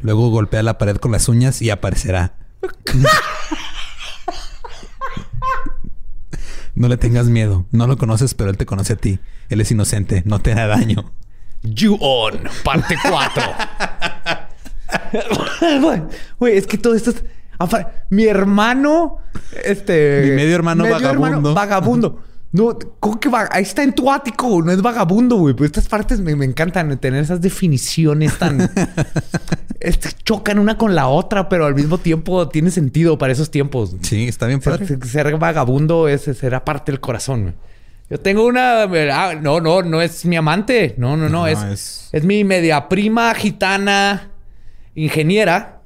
[0.00, 2.36] Luego golpea la pared con las uñas y aparecerá.
[6.74, 7.66] no le tengas miedo.
[7.70, 9.18] No lo conoces, pero él te conoce a ti.
[9.48, 11.12] Él es inocente, no te hará daño.
[11.62, 13.42] You On, parte 4.
[16.38, 17.24] Güey, es que todo esto es...
[18.10, 19.18] Mi hermano,
[19.64, 20.22] este...
[20.24, 21.54] Mi medio hermano vagabundo.
[21.54, 22.22] vagabundo.
[22.54, 23.48] No, ¿cómo que va?
[23.50, 25.54] Ahí está en tu ático, no es vagabundo, güey.
[25.54, 28.70] Pero estas partes me, me encantan tener esas definiciones tan...
[29.80, 33.96] este, chocan una con la otra, pero al mismo tiempo tiene sentido para esos tiempos.
[34.02, 34.86] Sí, está bien padre.
[34.86, 37.56] Ser, ser vagabundo es ser parte del corazón.
[38.08, 38.82] Yo tengo una...
[38.84, 40.94] ah, no, no, no es mi amante.
[40.96, 41.40] No, no, no.
[41.40, 44.30] No, es, es- es mi media prima gitana
[44.94, 45.80] ingeniera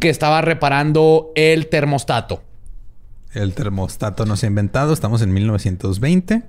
[0.00, 2.42] que estaba reparando el termostato.
[3.34, 4.92] El termostato no se ha inventado.
[4.92, 6.42] Estamos en 1920.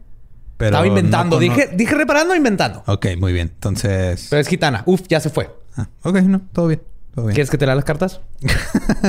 [0.57, 1.35] Pero estaba inventando.
[1.35, 2.83] no dije, dije reparando o inventando.
[2.87, 3.51] Ok, muy bien.
[3.53, 4.27] Entonces...
[4.29, 4.83] Pero es gitana.
[4.85, 5.53] Uf, ya se fue.
[5.75, 6.81] Ah, ok, no, todo bien.
[7.13, 7.35] Todo bien.
[7.35, 8.21] ¿Quieres que te lea las cartas?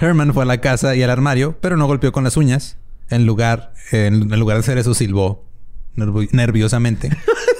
[0.00, 2.76] Herman fue a la casa y al armario, pero no golpeó con las uñas.
[3.10, 5.44] En lugar, en, en lugar de hacer eso, silbó
[5.96, 7.10] nerviosamente.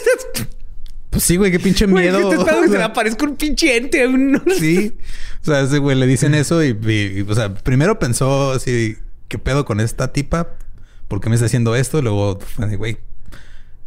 [1.14, 2.28] pues sí, güey, qué pinche Güey, miedo.
[2.30, 2.58] ¿qué te esperas?
[2.60, 4.06] O que se le aparezca un pinche ente.
[4.06, 4.92] un- sí.
[5.42, 8.96] O sea, ese güey le dicen eso y, y- y, o sea, primero pensó así,
[9.28, 10.48] ¿qué pedo con esta tipa?
[11.08, 11.98] ¿Por qué me está haciendo esto?
[11.98, 12.98] Y luego, de, güey,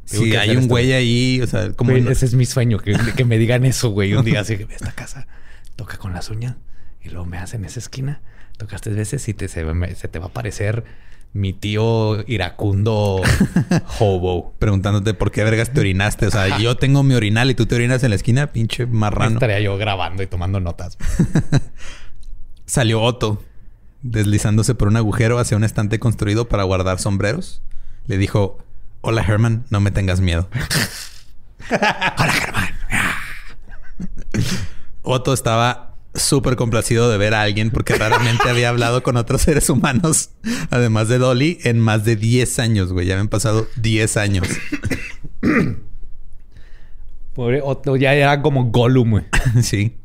[0.06, 2.96] Si hay un esto, güey ahí, o sea, como Güey, ese es mi sueño, que,
[3.16, 4.14] que me digan eso, güey.
[4.14, 5.28] Un día así que ve esta casa,
[5.76, 6.56] toca con las uñas
[7.04, 8.22] y luego me hacen esa esquina,
[8.58, 10.84] tocas tres veces y te, se, me- se te va a aparecer
[11.38, 13.22] mi tío iracundo
[14.00, 14.54] hobo.
[14.58, 16.28] preguntándote por qué vergas te orinaste.
[16.28, 19.36] O sea, yo tengo mi orinal y tú te orinas en la esquina, pinche marrano.
[19.36, 20.98] Estaría yo grabando y tomando notas.
[22.66, 23.44] Salió Otto,
[24.02, 27.62] deslizándose por un agujero hacia un estante construido para guardar sombreros.
[28.08, 28.58] Le dijo,
[29.02, 30.50] hola Herman, no me tengas miedo.
[31.70, 32.70] Hola, Germán.
[35.04, 39.70] Otto estaba súper complacido de ver a alguien porque raramente había hablado con otros seres
[39.70, 40.32] humanos,
[40.70, 43.08] además de Dolly, en más de 10 años, güey.
[43.08, 44.48] Ya me han pasado 10 años.
[47.34, 49.26] Pobre Otto ya era como Gollum, güey.
[49.62, 49.96] sí.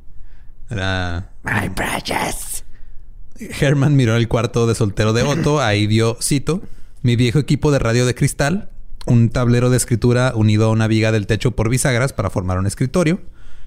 [0.70, 1.30] Era...
[1.44, 2.64] My precious.
[3.60, 5.60] Herman miró el cuarto de soltero de Otto.
[5.60, 6.62] Ahí vio, cito,
[7.02, 8.70] mi viejo equipo de radio de cristal,
[9.06, 12.66] un tablero de escritura unido a una viga del techo por bisagras para formar un
[12.66, 13.20] escritorio,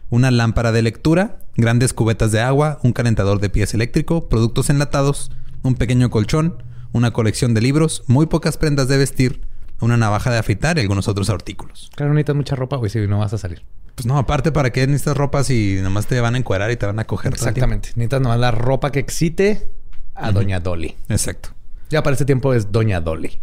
[0.10, 5.32] una lámpara de lectura, grandes cubetas de agua, un calentador de pies eléctrico, productos enlatados,
[5.64, 9.41] un pequeño colchón, una colección de libros, muy pocas prendas de vestir,
[9.82, 11.91] una navaja de afeitar y algunos otros artículos.
[11.95, 13.64] Claro, necesitas mucha ropa, güey, si no vas a salir.
[13.95, 16.86] Pues no, aparte, ¿para qué necesitas ropa si nomás te van a encuerar y te
[16.86, 17.34] van a coger?
[17.34, 17.89] Exactamente.
[17.95, 19.68] Necesitas nomás la ropa que excite
[20.14, 20.95] a Doña Dolly.
[21.10, 21.49] Exacto.
[21.89, 23.39] Ya para ese tiempo es Doña Dolly.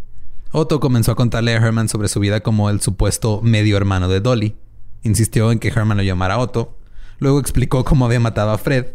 [0.51, 4.21] Otto comenzó a contarle a Herman sobre su vida como el supuesto medio hermano de
[4.21, 4.57] Dolly.
[5.03, 6.77] Insistió en que Herman lo llamara Otto.
[7.19, 8.87] Luego explicó cómo había matado a Fred.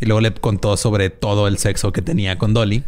[0.00, 2.84] Y luego le contó sobre todo el sexo que tenía con Dolly.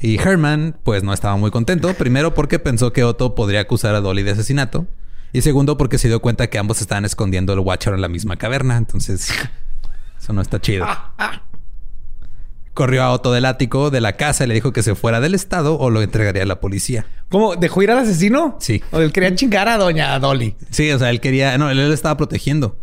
[0.00, 1.92] Y Herman, pues no estaba muy contento.
[1.94, 4.86] Primero porque pensó que Otto podría acusar a Dolly de asesinato.
[5.32, 8.36] Y segundo porque se dio cuenta que ambos estaban escondiendo el Watcher en la misma
[8.36, 8.76] caverna.
[8.76, 9.30] Entonces,
[10.20, 10.86] eso no está chido.
[12.76, 15.34] Corrió a Otto del ático de la casa y le dijo que se fuera del
[15.34, 17.06] estado o lo entregaría a la policía.
[17.30, 17.56] ¿Cómo?
[17.56, 18.58] ¿Dejó ir al asesino?
[18.60, 18.82] Sí.
[18.92, 20.56] O él quería chingar a Doña Dolly.
[20.70, 21.56] Sí, o sea, él quería...
[21.56, 22.78] No, él lo estaba protegiendo.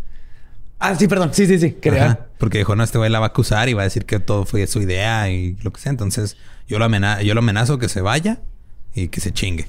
[0.80, 1.30] Ah, sí, perdón.
[1.32, 1.74] Sí, sí, sí.
[1.74, 2.26] Quería.
[2.40, 4.46] Porque dijo, no, este güey la va a acusar y va a decir que todo
[4.48, 5.92] fue su idea y lo que sea.
[5.92, 6.38] Entonces,
[6.68, 8.40] yo lo, amena- yo lo amenazo que se vaya
[8.96, 9.68] y que se chingue.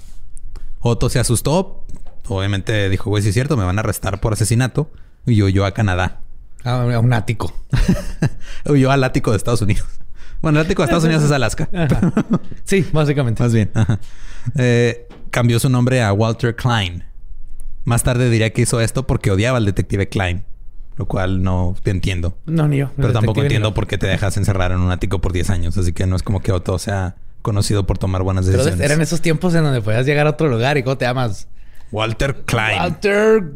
[0.81, 1.85] Otto se asustó.
[2.29, 4.91] Obviamente dijo, güey, sí es cierto, me van a arrestar por asesinato.
[5.27, 6.20] Y huyó a Canadá.
[6.64, 7.53] Ah, a un ático.
[8.64, 9.87] Huyó al ático de Estados Unidos.
[10.45, 11.69] Bueno, el ático de Estados Unidos es Alaska.
[11.73, 12.13] Ajá.
[12.65, 13.43] Sí, básicamente.
[13.43, 13.71] Más bien.
[13.75, 13.99] ajá.
[14.57, 17.03] Eh, cambió su nombre a Walter Klein.
[17.85, 20.45] Más tarde diría que hizo esto porque odiaba al detective Klein.
[20.97, 22.39] Lo cual no te entiendo.
[22.47, 22.91] No, ni yo.
[22.97, 23.75] Pero tampoco entiendo yo.
[23.75, 25.77] por qué te dejas encerrar en un ático por 10 años.
[25.77, 28.85] Así que no es como que Otto sea conocido por tomar buenas Pero decisiones.
[28.87, 31.49] eran esos tiempos en donde podías llegar a otro lugar y ¿cómo te llamas?
[31.91, 32.81] Walter Klein.
[32.81, 33.53] Walter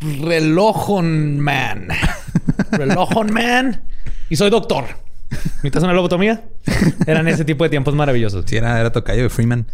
[0.00, 1.88] Relojon Man.
[2.70, 3.82] Relojon Man.
[4.30, 4.84] Y soy doctor.
[5.30, 6.44] ¿Necesitas una lobotomía?
[7.06, 8.44] Eran ese tipo de tiempos maravillosos.
[8.46, 9.66] Sí, era, era tocayo de Freeman.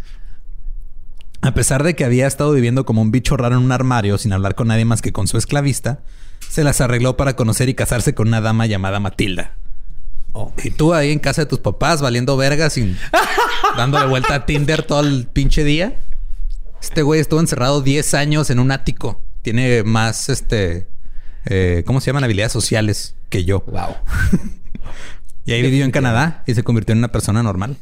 [1.41, 4.31] A pesar de que había estado viviendo como un bicho raro en un armario sin
[4.31, 6.01] hablar con nadie más que con su esclavista,
[6.49, 9.55] se las arregló para conocer y casarse con una dama llamada Matilda.
[10.33, 10.53] Oh.
[10.63, 12.95] Y tú ahí en casa de tus papás valiendo vergas y
[13.75, 15.99] dándole vuelta a Tinder todo el pinche día.
[16.81, 19.21] Este güey estuvo encerrado 10 años en un ático.
[19.41, 20.87] Tiene más, este,
[21.45, 22.23] eh, ¿cómo se llaman?
[22.23, 23.63] Habilidades sociales que yo.
[23.67, 23.95] Wow.
[25.45, 27.77] Y ahí vivió en Canadá y se convirtió en una persona normal.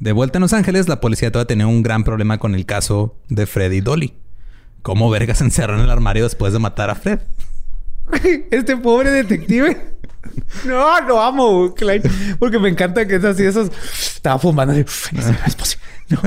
[0.00, 3.14] De vuelta en Los Ángeles, la policía todavía tenía un gran problema con el caso
[3.28, 4.14] de Fred y Dolly.
[4.82, 7.20] ¿Cómo vergas se encerró en el armario después de matar a Fred?
[8.50, 9.92] Este pobre detective.
[10.64, 12.00] No, lo amo, Klein.
[12.38, 13.70] Porque me encanta que es así, esos...
[14.14, 14.82] Estaba fumando así.
[14.82, 15.84] "Eso no es posible.
[16.08, 16.20] No,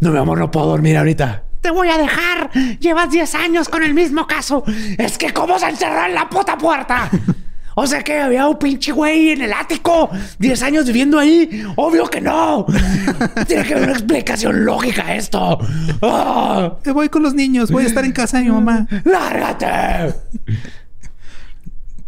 [0.00, 1.42] no, mi amor, no puedo dormir ahorita.
[1.62, 2.50] Te voy a dejar.
[2.78, 4.64] Llevas 10 años con el mismo caso.
[4.98, 7.10] Es que cómo se encerró en la puta puerta.
[7.74, 10.10] O sea que había un pinche güey en el ático.
[10.38, 11.64] 10 años viviendo ahí.
[11.76, 12.66] Obvio que no.
[13.46, 15.58] Tiene que haber una explicación lógica a esto.
[16.84, 18.86] Me voy con los niños, voy a estar en casa de mi mamá.
[19.04, 20.14] ¡Lárgate!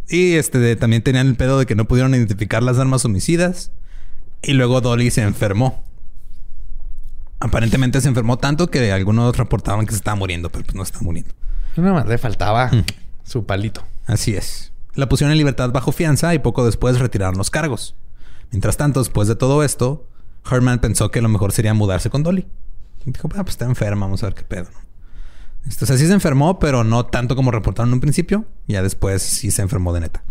[0.08, 3.70] Y este de- también tenían el pedo de que no pudieron identificar las armas homicidas.
[4.42, 5.82] Y luego Dolly se enfermó.
[7.40, 11.04] Aparentemente se enfermó tanto que algunos reportaban que se estaba muriendo, pero pues no estaba
[11.04, 11.34] muriendo.
[11.76, 12.70] Nada más le faltaba
[13.24, 13.82] su palito.
[14.06, 14.72] Así es.
[14.94, 17.96] La pusieron en libertad bajo fianza y poco después retiraron los cargos.
[18.50, 20.06] Mientras tanto, después de todo esto,
[20.48, 22.46] Herman pensó que lo mejor sería mudarse con Dolly.
[23.04, 24.68] Y dijo, ah, pues está enferma, vamos a ver qué pedo.
[24.72, 24.78] ¿no?
[25.68, 28.44] Esto, o sea, sí se enfermó, pero no tanto como reportaron en un principio.
[28.68, 30.22] Ya después sí se enfermó de neta.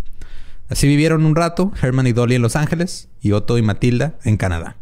[0.70, 4.38] Así vivieron un rato, Herman y Dolly en Los Ángeles y Otto y Matilda en
[4.38, 4.78] Canadá.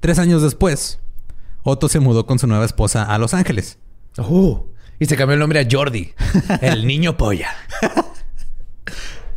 [0.00, 0.98] Tres años después,
[1.62, 3.78] Otto se mudó con su nueva esposa a Los Ángeles.
[4.18, 4.66] Oh,
[4.98, 6.12] y se cambió el nombre a Jordi,
[6.60, 7.50] el niño polla.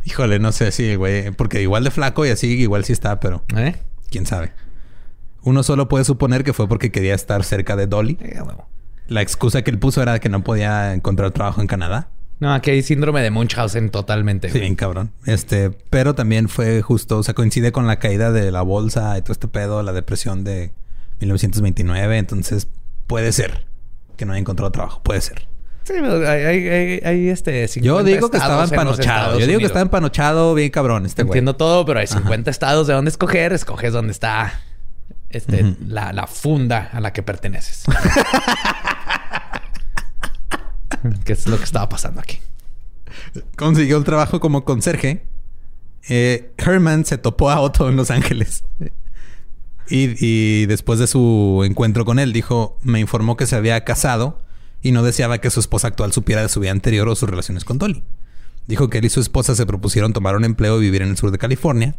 [0.08, 3.44] Híjole, no sé si, güey, porque igual de flaco y así, igual sí está, pero
[3.54, 3.74] ¿Eh?
[4.08, 4.52] quién sabe.
[5.42, 8.16] Uno solo puede suponer que fue porque quería estar cerca de Dolly.
[8.22, 8.40] Eh.
[9.06, 12.08] La excusa que él puso era que no podía encontrar trabajo en Canadá.
[12.40, 14.48] No, aquí hay síndrome de Munchausen totalmente.
[14.48, 15.12] Sí, bien cabrón.
[15.26, 19.20] Este, pero también fue justo, o sea, coincide con la caída de la bolsa y
[19.20, 20.72] todo este pedo, la depresión de
[21.20, 22.16] 1929.
[22.16, 22.66] Entonces,
[23.06, 23.66] puede ser
[24.16, 25.02] que no haya encontrado trabajo.
[25.02, 25.48] Puede ser.
[25.88, 29.38] Sí, pero hay, hay- hay- hay, este, Yo 50 digo que estaba empanochado.
[29.38, 31.30] Yo digo que estaba empanochado bien cabrón este güey.
[31.30, 33.54] Entiendo todo, pero hay 50 estados de dónde escoger.
[33.54, 34.60] Escoges dónde está
[35.30, 37.84] este, la, la funda a la que perteneces.
[41.24, 42.38] ¿Qué es lo que estaba pasando aquí?
[43.56, 45.22] Consiguió el trabajo como conserje.
[46.10, 48.64] Eh, Herman se topó a Otto en Los Ángeles.
[49.88, 54.42] Y, y después de su encuentro con él, dijo, me informó que se había casado
[54.82, 57.64] y no deseaba que su esposa actual supiera de su vida anterior o sus relaciones
[57.64, 58.02] con Dolly.
[58.66, 61.16] Dijo que él y su esposa se propusieron tomar un empleo y vivir en el
[61.16, 61.94] sur de California.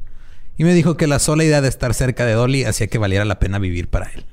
[0.57, 3.25] Y me dijo que la sola idea de estar cerca de Dolly hacía que valiera
[3.25, 4.25] la pena vivir para él.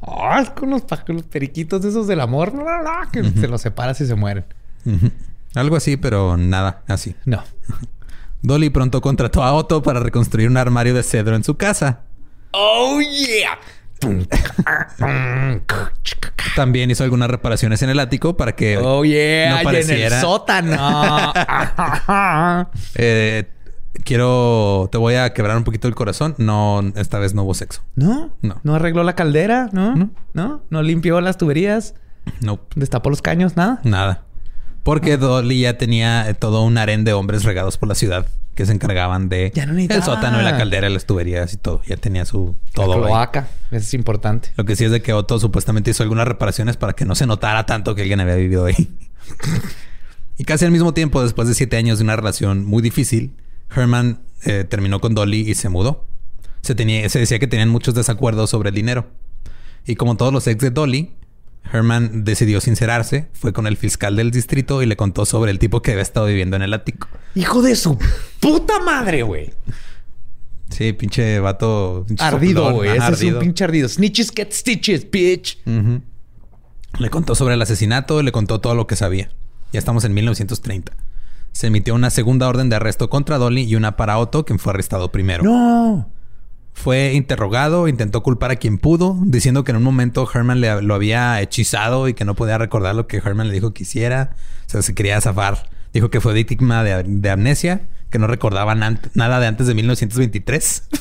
[0.00, 2.54] Ah, es con los, con los periquitos esos del amor.
[2.54, 4.44] No, no, no, que se los separas y se mueren.
[5.54, 7.14] Algo así, pero nada, así.
[7.24, 7.42] No.
[8.42, 12.00] Dolly pronto contrató a Otto para reconstruir un armario de cedro en su casa.
[12.52, 13.58] ¡Oh, yeah!
[16.56, 19.50] También hizo algunas reparaciones en el ático para que ¡Oh, yeah!
[19.50, 20.16] no Y en pareciera.
[20.16, 21.32] el sótano.
[22.94, 23.48] Eh,
[24.04, 26.34] quiero, te voy a quebrar un poquito el corazón.
[26.38, 27.82] No, esta vez no hubo sexo.
[27.94, 28.30] ¿No?
[28.42, 28.60] No.
[28.62, 29.68] ¿No arregló la caldera?
[29.72, 29.94] ¿No?
[29.96, 30.10] No.
[30.34, 30.62] ¿No?
[30.70, 31.94] ¿No limpió las tuberías?
[32.40, 33.56] No, ¿Destapó los caños?
[33.56, 33.80] ¿Nada?
[33.84, 34.22] nada.
[34.82, 38.72] Porque Dolly ya tenía todo un harén de hombres regados por la ciudad que se
[38.72, 41.82] encargaban de Ya no el sótano y la caldera, las tuberías y todo.
[41.86, 42.88] Ya tenía su todo.
[42.88, 43.02] la ahí.
[43.02, 43.48] cloaca.
[43.70, 44.50] Eso es importante.
[44.56, 47.26] Lo que sí es de que Otto supuestamente hizo algunas reparaciones para que no se
[47.26, 48.90] notara tanto que alguien había vivido ahí.
[50.38, 53.34] y casi al mismo tiempo, después de siete años de una relación muy difícil,
[53.74, 56.06] Herman eh, terminó con Dolly y se mudó.
[56.60, 59.06] Se, tenía, se decía que tenían muchos desacuerdos sobre el dinero.
[59.86, 61.10] Y como todos los ex de Dolly,
[61.70, 65.82] Herman decidió sincerarse, fue con el fiscal del distrito y le contó sobre el tipo
[65.82, 67.08] que había estado viviendo en el ático.
[67.34, 67.98] ¡Hijo de su
[68.40, 69.52] puta madre, güey!
[70.70, 72.04] Sí, pinche vato.
[72.08, 72.90] pinche Ardido, güey.
[72.90, 73.40] Ese es un ardido.
[73.40, 73.88] pinche ardido.
[73.88, 75.58] Snitches get stitches, bitch.
[76.98, 79.30] Le contó sobre el asesinato le contó todo lo que sabía.
[79.72, 80.92] Ya estamos en 1930.
[81.52, 84.72] Se emitió una segunda orden de arresto contra Dolly y una para Otto, quien fue
[84.72, 85.42] arrestado primero.
[85.42, 86.10] No.
[86.74, 90.94] Fue interrogado, intentó culpar a quien pudo, diciendo que en un momento Herman le, lo
[90.94, 94.30] había hechizado y que no podía recordar lo que Herman le dijo que hiciera.
[94.66, 95.68] O sea, se quería zafar.
[95.92, 100.82] Dijo que fue víctima de, de amnesia, que no recordaba nada de antes de 1923.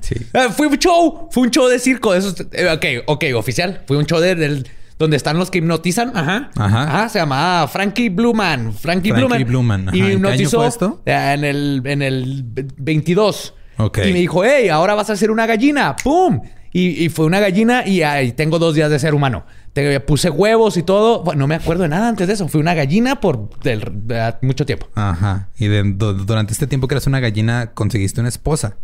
[0.00, 0.14] Sí.
[0.32, 1.28] Ah, fue un show.
[1.32, 2.14] Fue un show de circo.
[2.14, 3.82] Eso, es- eh, ok, ok, oficial.
[3.86, 4.68] Fue un show de, del-
[4.98, 6.12] donde están los que hipnotizan.
[6.16, 6.50] Ajá.
[6.56, 7.08] Ajá.
[7.08, 8.72] se llamaba Frankie Bluman.
[8.72, 9.88] Frankie, Frankie Bluman.
[9.88, 9.96] Ajá.
[9.96, 11.02] Y ¿En qué año hipnotizó fue esto?
[11.06, 12.44] eh, En el, en el
[12.78, 13.54] 22.
[13.78, 13.98] Ok.
[14.06, 15.96] Y me dijo, hey, ahora vas a ser una gallina.
[15.96, 16.40] ¡Pum!
[16.72, 19.44] Y, y fue una gallina y ahí tengo dos días de ser humano.
[19.72, 21.22] Te puse huevos y todo.
[21.22, 22.48] Bueno, no me acuerdo de nada antes de eso.
[22.48, 24.88] Fui una gallina por del- de- mucho tiempo.
[24.94, 25.48] Ajá.
[25.58, 28.76] Y de- du- durante este tiempo que eras una gallina, conseguiste una esposa.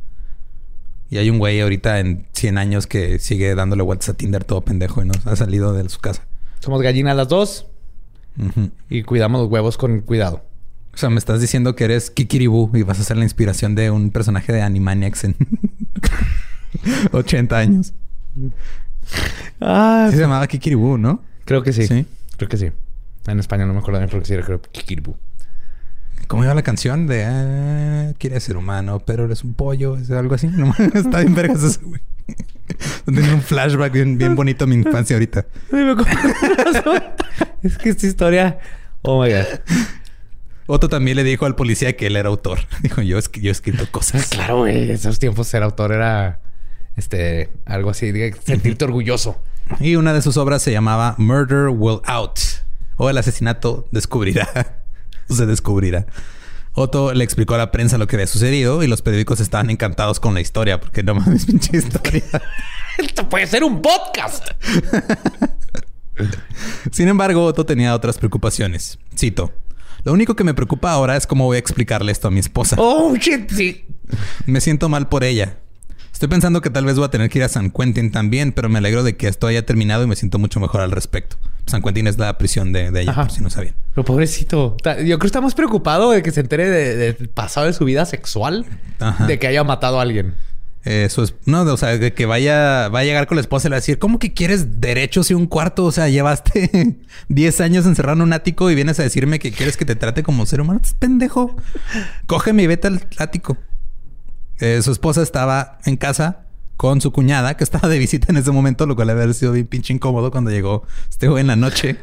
[1.11, 4.61] Y hay un güey ahorita en 100 años que sigue dándole vueltas a Tinder todo
[4.61, 6.25] pendejo y no ha salido de su casa.
[6.61, 7.67] Somos gallinas las dos
[8.89, 10.45] y cuidamos los huevos con cuidado.
[10.95, 13.91] O sea, me estás diciendo que eres Kikiribu y vas a ser la inspiración de
[13.91, 15.37] un personaje de Animaniacs en
[17.13, 17.93] 80 años.
[19.61, 21.23] Ah, Sí se llamaba Kikiribu, ¿no?
[21.45, 21.87] creo que sí.
[21.87, 22.07] Sí.
[22.37, 22.71] Creo que sí.
[23.27, 25.17] En español no me acuerdo bien porque sí, creo Kikiribu.
[26.31, 29.97] ¿Cómo iba la canción de ah, quieres ser humano, pero eres un pollo?
[29.97, 30.47] ¿Es algo así?
[30.57, 32.01] No, está bien vergas eso, güey.
[33.35, 35.45] Un flashback bien, bien bonito a mi infancia ahorita.
[37.65, 38.61] Es que esta historia...
[39.03, 39.45] Oh, my God.
[40.69, 42.61] Otto también le dijo al policía que él era autor.
[42.81, 44.29] Dijo, yo, es que yo he escrito cosas.
[44.29, 44.85] Claro, güey.
[44.85, 46.39] En esos tiempos ser autor era...
[46.95, 47.51] Este...
[47.67, 48.13] Algo así.
[48.45, 49.43] sentirte orgulloso.
[49.81, 52.39] Y una de sus obras se llamaba Murder Will Out.
[52.95, 54.80] O el asesinato descubrirá.
[55.37, 56.07] se descubrirá.
[56.73, 60.21] Otto le explicó a la prensa lo que había sucedido y los periódicos estaban encantados
[60.21, 62.23] con la historia porque no mames, pinche historia.
[62.99, 64.49] Esto puede ser un podcast.
[66.93, 68.99] Sin embargo, Otto tenía otras preocupaciones.
[69.17, 69.53] Cito.
[70.05, 72.77] Lo único que me preocupa ahora es cómo voy a explicarle esto a mi esposa.
[72.79, 73.51] Oh, shit.
[73.51, 73.85] Sí.
[74.47, 75.59] Me siento mal por ella.
[76.21, 78.69] Estoy pensando que tal vez voy a tener que ir a San Quentin también, pero
[78.69, 81.37] me alegro de que esto haya terminado y me siento mucho mejor al respecto.
[81.65, 83.23] San Quentin es la prisión de, de ella, Ajá.
[83.23, 83.75] por si no sabían.
[83.95, 84.77] Pero pobrecito.
[84.85, 87.87] Yo creo que está más preocupado de que se entere de- del pasado de su
[87.87, 88.67] vida sexual
[88.99, 89.25] Ajá.
[89.27, 90.35] de que haya matado a alguien.
[90.85, 93.71] Eso es, no, o sea, de que vaya, va a llegar con la esposa y
[93.71, 95.87] le va a decir, ¿cómo que quieres derechos y un cuarto?
[95.87, 96.99] O sea, llevaste
[97.31, 100.23] 10 años encerrado en un ático y vienes a decirme que quieres que te trate
[100.23, 100.83] como ser humano.
[100.99, 101.57] Pendejo.
[102.27, 103.57] Cógeme y vete al ático.
[104.61, 106.43] Eh, su esposa estaba en casa
[106.77, 109.53] con su cuñada, que estaba de visita en ese momento, lo cual debe haber sido
[109.53, 111.97] bien pinche incómodo cuando llegó este güey en la noche.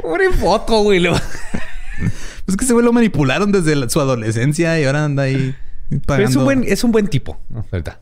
[0.00, 1.00] Pobre foto, güey.
[1.00, 1.14] lo-
[2.46, 5.54] Pues que ese güey lo manipularon desde la- su adolescencia y ahora anda ahí
[5.90, 6.30] Pero pagando.
[6.30, 7.38] es un buen, es un buen tipo.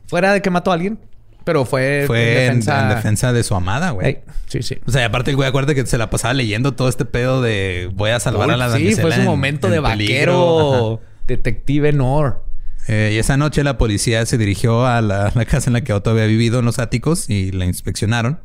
[0.07, 0.99] Fuera de que mató a alguien,
[1.43, 2.83] pero fue, Fue en defensa...
[2.83, 4.07] en defensa de su amada, güey.
[4.07, 4.17] Ey,
[4.47, 4.77] sí, sí.
[4.85, 7.41] O sea, y aparte el güey, acuérdate que se la pasaba leyendo todo este pedo
[7.41, 9.79] de voy a salvar Uy, a la Sí, fue su en- momento en de.
[9.79, 9.87] Ajá.
[9.89, 12.45] vaquero, detective Nor.
[12.87, 15.93] Eh, y esa noche la policía se dirigió a la, la casa en la que
[15.93, 18.39] Otto había vivido en los áticos y la inspeccionaron.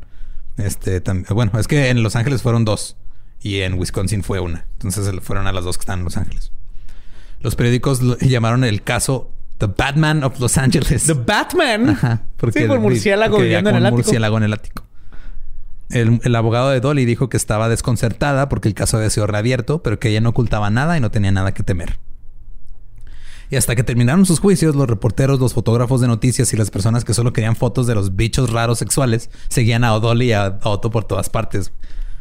[0.57, 2.97] Este, bueno, es que en Los Ángeles fueron dos
[3.40, 4.66] y en Wisconsin fue una.
[4.74, 6.53] Entonces fueron a las dos que están en Los Ángeles.
[7.40, 11.05] Los periódicos lo llamaron el caso The Batman of Los Angeles.
[11.07, 11.90] The Batman.
[11.90, 12.22] Ajá,
[12.53, 13.97] sí, por murciélago porque viviendo en el ático.
[13.97, 14.86] murciélago en el ático.
[15.90, 19.82] El, el abogado de Dolly dijo que estaba desconcertada porque el caso había sido reabierto,
[19.82, 21.99] pero que ella no ocultaba nada y no tenía nada que temer.
[23.53, 27.05] Y hasta que terminaron sus juicios, los reporteros, los fotógrafos de noticias y las personas
[27.05, 30.91] que solo querían fotos de los bichos raros sexuales seguían a Dolly y a Otto
[30.91, 31.71] por todas partes.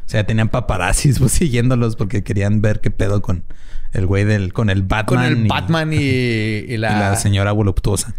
[0.06, 3.46] O sea, tenían paparazzis pues, siguiéndolos porque querían ver qué pedo con
[3.94, 5.06] el güey del, con el Batman.
[5.06, 7.00] Con el y- Batman y, y y la...
[7.00, 8.14] la señora voluptuosa.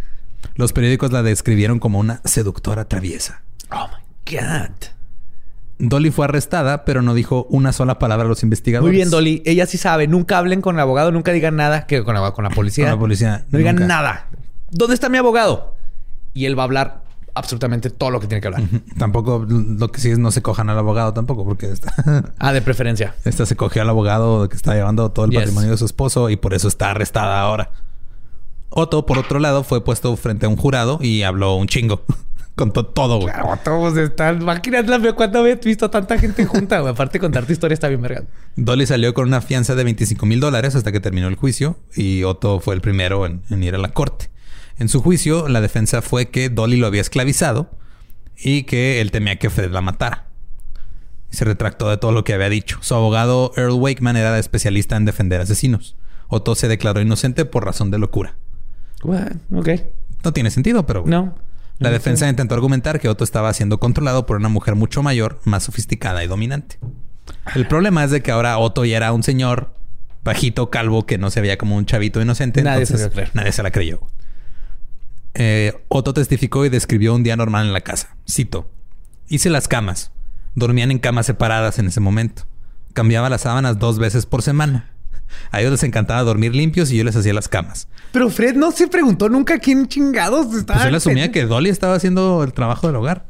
[0.54, 3.42] Los periódicos la describieron como una seductora traviesa.
[3.70, 4.70] Oh my God.
[5.84, 8.88] Dolly fue arrestada, pero no dijo una sola palabra a los investigadores.
[8.88, 9.42] Muy bien, Dolly.
[9.44, 10.06] Ella sí sabe.
[10.06, 11.86] Nunca hablen con el abogado, nunca digan nada.
[11.88, 12.84] Que con la, con la policía.
[12.84, 14.28] Con la policía, No digan nada.
[14.70, 15.74] ¿Dónde está mi abogado?
[16.34, 17.02] Y él va a hablar
[17.34, 18.62] absolutamente todo lo que tiene que hablar.
[18.96, 21.92] Tampoco lo que sí es no se cojan al abogado tampoco, porque esta,
[22.38, 23.14] Ah, de preferencia.
[23.24, 25.40] esta se cogió al abogado que está llevando todo el Yes.
[25.40, 27.70] patrimonio de su esposo y por eso está arrestada ahora.
[28.70, 32.02] Otto, por otro lado, fue puesto frente a un jurado y habló un chingo.
[32.54, 33.32] Contó todo, güey.
[33.32, 34.42] Claro, todos están.
[34.42, 36.92] Imagínate la cuando habías visto a tanta gente junta, güey.
[36.92, 38.24] Aparte, contar tu historia está bien verga.
[38.56, 42.24] Dolly salió con una fianza de 25 mil dólares hasta que terminó el juicio y
[42.24, 44.30] Otto fue el primero en, en ir a la corte.
[44.78, 47.70] En su juicio, la defensa fue que Dolly lo había esclavizado
[48.36, 50.26] y que él temía que Fred la matara.
[51.30, 52.78] Y se retractó de todo lo que había dicho.
[52.82, 55.96] Su abogado Earl Wakeman era especialista en defender asesinos.
[56.28, 58.36] Otto se declaró inocente por razón de locura.
[59.02, 59.32] What?
[59.52, 59.68] Ok.
[60.24, 61.04] No tiene sentido, pero...
[61.06, 61.34] No.
[61.82, 65.64] La defensa intentó argumentar que Otto estaba siendo controlado por una mujer mucho mayor, más
[65.64, 66.78] sofisticada y dominante.
[67.54, 69.74] El problema es de que ahora Otto ya era un señor
[70.24, 72.60] bajito, calvo, que no se veía como un chavito inocente.
[72.60, 73.30] Entonces creer.
[73.34, 74.00] Nadie se la creyó.
[75.34, 78.16] Eh, Otto testificó y describió un día normal en la casa.
[78.30, 78.70] Cito.
[79.28, 80.12] Hice las camas.
[80.54, 82.44] Dormían en camas separadas en ese momento.
[82.92, 84.91] Cambiaba las sábanas dos veces por semana.
[85.50, 87.88] A ellos les encantaba dormir limpios y yo les hacía las camas.
[88.12, 90.80] Pero Fred no se preguntó nunca quién chingados estaba.
[90.80, 93.24] Pues él asumía que Dolly estaba haciendo el trabajo del hogar.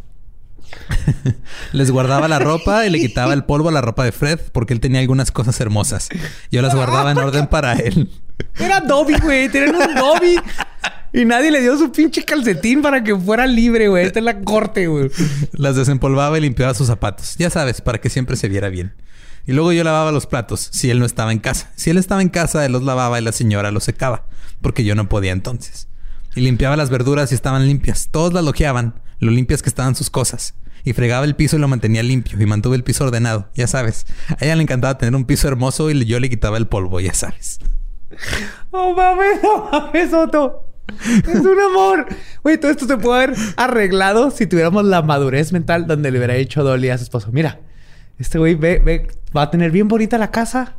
[1.72, 4.72] Les guardaba la ropa y le quitaba el polvo a la ropa de Fred porque
[4.72, 6.09] él tenía algunas cosas hermosas.
[6.50, 8.11] Yo las guardaba en orden para él.
[8.59, 9.48] Era Dobby, güey.
[9.48, 10.36] Tenían un Dobby.
[11.12, 14.07] Y nadie le dio su pinche calcetín para que fuera libre, güey.
[14.07, 15.11] Esta es la corte, güey.
[15.53, 17.36] Las desempolvaba y limpiaba sus zapatos.
[17.36, 18.94] Ya sabes, para que siempre se viera bien.
[19.47, 21.70] Y luego yo lavaba los platos si él no estaba en casa.
[21.74, 24.26] Si él estaba en casa, él los lavaba y la señora los secaba,
[24.61, 25.88] porque yo no podía entonces.
[26.34, 28.09] Y limpiaba las verduras y estaban limpias.
[28.11, 30.55] Todos las lojeaban, lo limpias que estaban sus cosas.
[30.84, 34.07] Y fregaba el piso y lo mantenía limpio y mantuve el piso ordenado, ya sabes.
[34.28, 37.14] A ella le encantaba tener un piso hermoso y yo le quitaba el polvo, ya
[37.14, 37.59] sabes.
[38.72, 40.66] No mames, no mames, Otto.
[41.07, 42.07] Es un amor.
[42.43, 46.34] Güey, todo esto se puede haber arreglado si tuviéramos la madurez mental donde le hubiera
[46.34, 47.30] dicho Dolly a su esposo.
[47.32, 47.61] Mira,
[48.18, 50.76] este güey ve, ve, va a tener bien bonita la casa.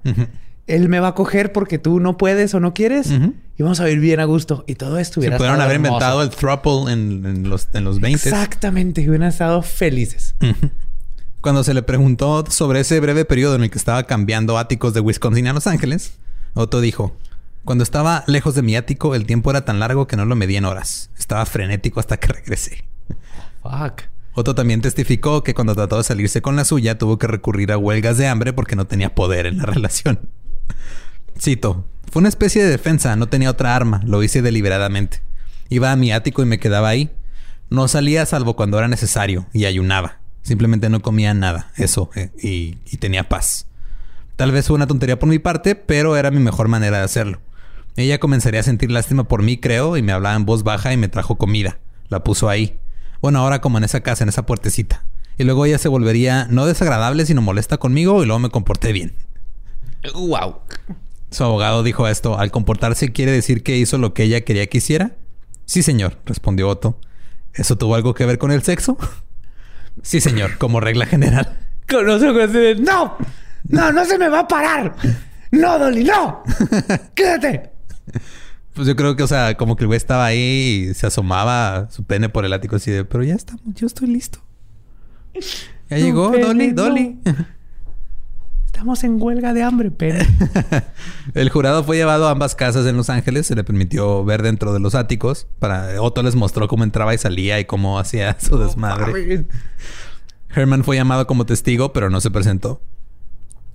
[0.66, 3.12] Él me va a coger porque tú no puedes o no quieres.
[3.12, 4.64] Y vamos a vivir bien a gusto.
[4.68, 5.94] Y todo esto Se hubiera pudieron estado haber hermoso.
[5.94, 8.30] inventado el thruple en, en los, en los 20.
[8.30, 9.02] Exactamente.
[9.02, 10.36] Y hubieran estado felices.
[11.42, 15.02] Cuando se le preguntó sobre ese breve periodo en el que estaba cambiando áticos de
[15.02, 16.14] Wisconsin a Los Ángeles,
[16.54, 17.18] Otto dijo:
[17.66, 20.56] Cuando estaba lejos de mi ático, el tiempo era tan largo que no lo medí
[20.56, 21.10] en horas.
[21.20, 22.86] Estaba frenético hasta que regresé.
[23.62, 24.04] Fuck.
[24.34, 27.78] Otto también testificó que cuando trató de salirse con la suya, tuvo que recurrir a
[27.78, 30.20] huelgas de hambre porque no tenía poder en la relación.
[31.40, 35.22] Cito: Fue una especie de defensa, no tenía otra arma, lo hice deliberadamente.
[35.70, 37.12] Iba a mi ático y me quedaba ahí.
[37.70, 40.20] No salía salvo cuando era necesario y ayunaba.
[40.42, 43.68] Simplemente no comía nada, eso, eh, y, y tenía paz.
[44.36, 47.40] Tal vez fue una tontería por mi parte, pero era mi mejor manera de hacerlo.
[47.96, 50.98] Ella comenzaría a sentir lástima por mí, creo, y me hablaba en voz baja y
[50.98, 51.80] me trajo comida.
[52.10, 52.80] La puso ahí.
[53.24, 55.06] Bueno, ahora como en esa casa, en esa puertecita.
[55.38, 59.14] Y luego ella se volvería no desagradable, sino molesta conmigo y luego me comporté bien.
[60.14, 60.58] Wow.
[61.32, 62.38] Su abogado dijo esto.
[62.38, 65.12] Al comportarse quiere decir que hizo lo que ella quería que hiciera.
[65.64, 67.00] Sí, señor, respondió Otto.
[67.54, 68.98] ¿Eso tuvo algo que ver con el sexo?
[70.02, 71.58] sí, señor, como regla general.
[71.90, 73.16] Con ese de, ¡No!
[73.70, 74.96] ¡No, no se me va a parar!
[75.52, 76.44] ¡No, Dolly, no!
[77.16, 77.72] ¡Quédate!
[78.74, 81.90] Pues yo creo que, o sea, como que el güey estaba ahí y se asomaba
[81.92, 84.40] su pene por el ático así de, pero ya estamos, yo estoy listo.
[85.90, 87.20] Ya llegó, Dolly, Dolly.
[88.66, 90.28] Estamos en huelga de hambre, pene.
[91.36, 93.46] el jurado fue llevado a ambas casas en Los Ángeles.
[93.46, 95.48] Se le permitió ver dentro de los áticos.
[95.60, 99.46] Para Otto les mostró cómo entraba y salía y cómo hacía su desmadre.
[100.50, 102.82] Herman fue llamado como testigo, pero no se presentó.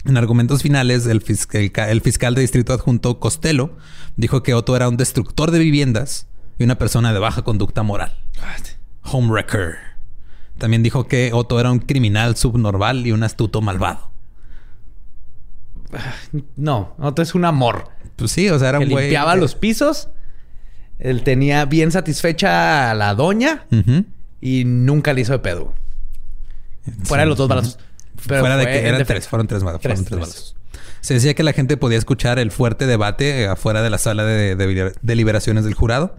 [0.04, 1.22] En argumentos finales, el,
[1.52, 3.76] el, fiscal de distrito adjunto Costello
[4.16, 6.28] dijo que Otto era un destructor de viviendas
[6.58, 8.14] y una persona de baja conducta moral.
[9.02, 9.76] Homewrecker.
[10.58, 14.10] También dijo que Otto era un criminal subnormal y un astuto malvado.
[16.56, 17.88] No, Otto es un amor.
[18.16, 19.06] Pues sí, o sea, era un güey.
[19.06, 20.08] Limpiaba los pisos.
[20.98, 23.66] Él tenía bien satisfecha a la doña
[24.40, 25.74] y nunca le hizo de pedo.
[27.04, 27.78] Fuera de los dos balazos.
[28.28, 29.80] Fuera de que eran tres, fueron tres balas.
[29.80, 30.54] Fueron tres.
[31.00, 34.94] Se decía que la gente podía escuchar el fuerte debate afuera de la sala de,
[35.00, 36.16] deliberaciones del jurado.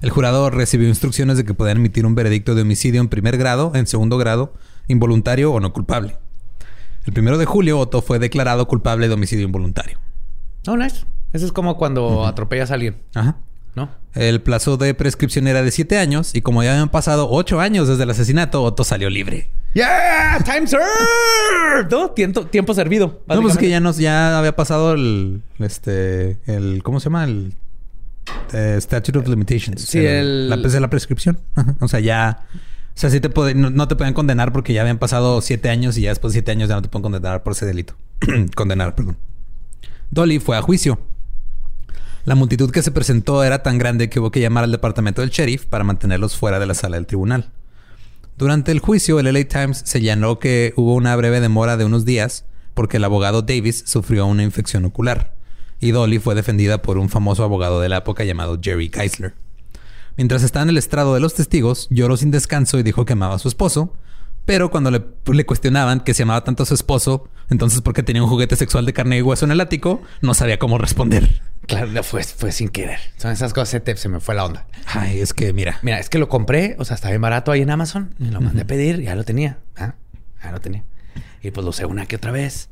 [0.00, 3.72] El jurado recibió instrucciones de que podían emitir un veredicto de homicidio en primer grado,
[3.74, 4.52] en segundo grado,
[4.88, 6.16] involuntario o no culpable.
[7.04, 9.98] El primero de julio, Otto fue declarado culpable de homicidio involuntario.
[10.66, 11.04] Oh, nice.
[11.32, 12.96] Eso es como cuando atropellas a alguien.
[13.14, 13.36] Ajá.
[13.74, 13.90] ¿No?
[14.14, 17.88] El plazo de prescripción era de siete años y como ya habían pasado ocho años
[17.88, 19.50] desde el asesinato, Otto salió libre.
[19.74, 20.38] ¡Yeah!
[20.44, 21.90] ¡Time served!
[21.90, 22.10] ¿No?
[22.10, 23.22] Tiempo, tiempo servido.
[23.26, 27.24] No, pues es que ya nos, ya había pasado el, este, el, ¿cómo se llama?
[27.24, 27.54] El
[28.52, 29.82] eh, Statute of Limitations.
[29.82, 30.50] Sí, el...
[30.50, 31.38] La, la prescripción.
[31.80, 32.46] O sea, ya
[32.94, 36.02] o sea, sí te no, te pueden condenar porque ya habían pasado siete años y
[36.02, 37.94] ya después de siete años ya no te pueden condenar por ese delito.
[38.54, 39.16] condenar, perdón.
[40.10, 41.00] Dolly fue a juicio.
[42.24, 45.30] La multitud que se presentó era tan grande que hubo que llamar al departamento del
[45.30, 47.50] sheriff para mantenerlos fuera de la sala del tribunal.
[48.42, 52.44] Durante el juicio, el LA Times señaló que hubo una breve demora de unos días
[52.74, 55.32] porque el abogado Davis sufrió una infección ocular
[55.78, 59.36] y Dolly fue defendida por un famoso abogado de la época llamado Jerry Geisler.
[60.16, 63.36] Mientras estaba en el estrado de los testigos, lloró sin descanso y dijo que amaba
[63.36, 63.92] a su esposo.
[64.44, 68.22] Pero cuando le, le, cuestionaban que se amaba tanto a su esposo, entonces porque tenía
[68.22, 71.40] un juguete sexual de carne y hueso en el ático, no sabía cómo responder.
[71.66, 72.98] Claro, fue, fue sin querer.
[73.16, 74.66] Son esas cosas, se, me fue la onda.
[74.86, 75.78] Ay, es que mira.
[75.82, 78.14] Mira, es que lo compré, o sea, estaba bien barato ahí en Amazon.
[78.18, 79.58] Y lo mandé a pedir, ya lo tenía.
[79.76, 79.94] ¿ah?
[80.42, 80.84] Ya lo tenía.
[81.40, 82.68] Y pues lo usé una que otra vez.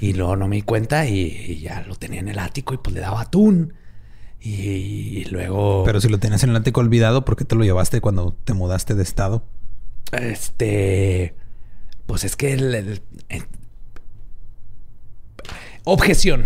[0.00, 2.76] Y luego no me di cuenta y, y, ya lo tenía en el ático y
[2.76, 3.72] pues le daba atún.
[4.44, 5.84] Y, luego.
[5.84, 8.54] Pero si lo tenías en el ático olvidado, ¿por qué te lo llevaste cuando te
[8.54, 9.46] mudaste de estado?
[10.10, 11.34] Este.
[12.06, 13.02] Pues es que el,
[15.84, 16.44] Objeción.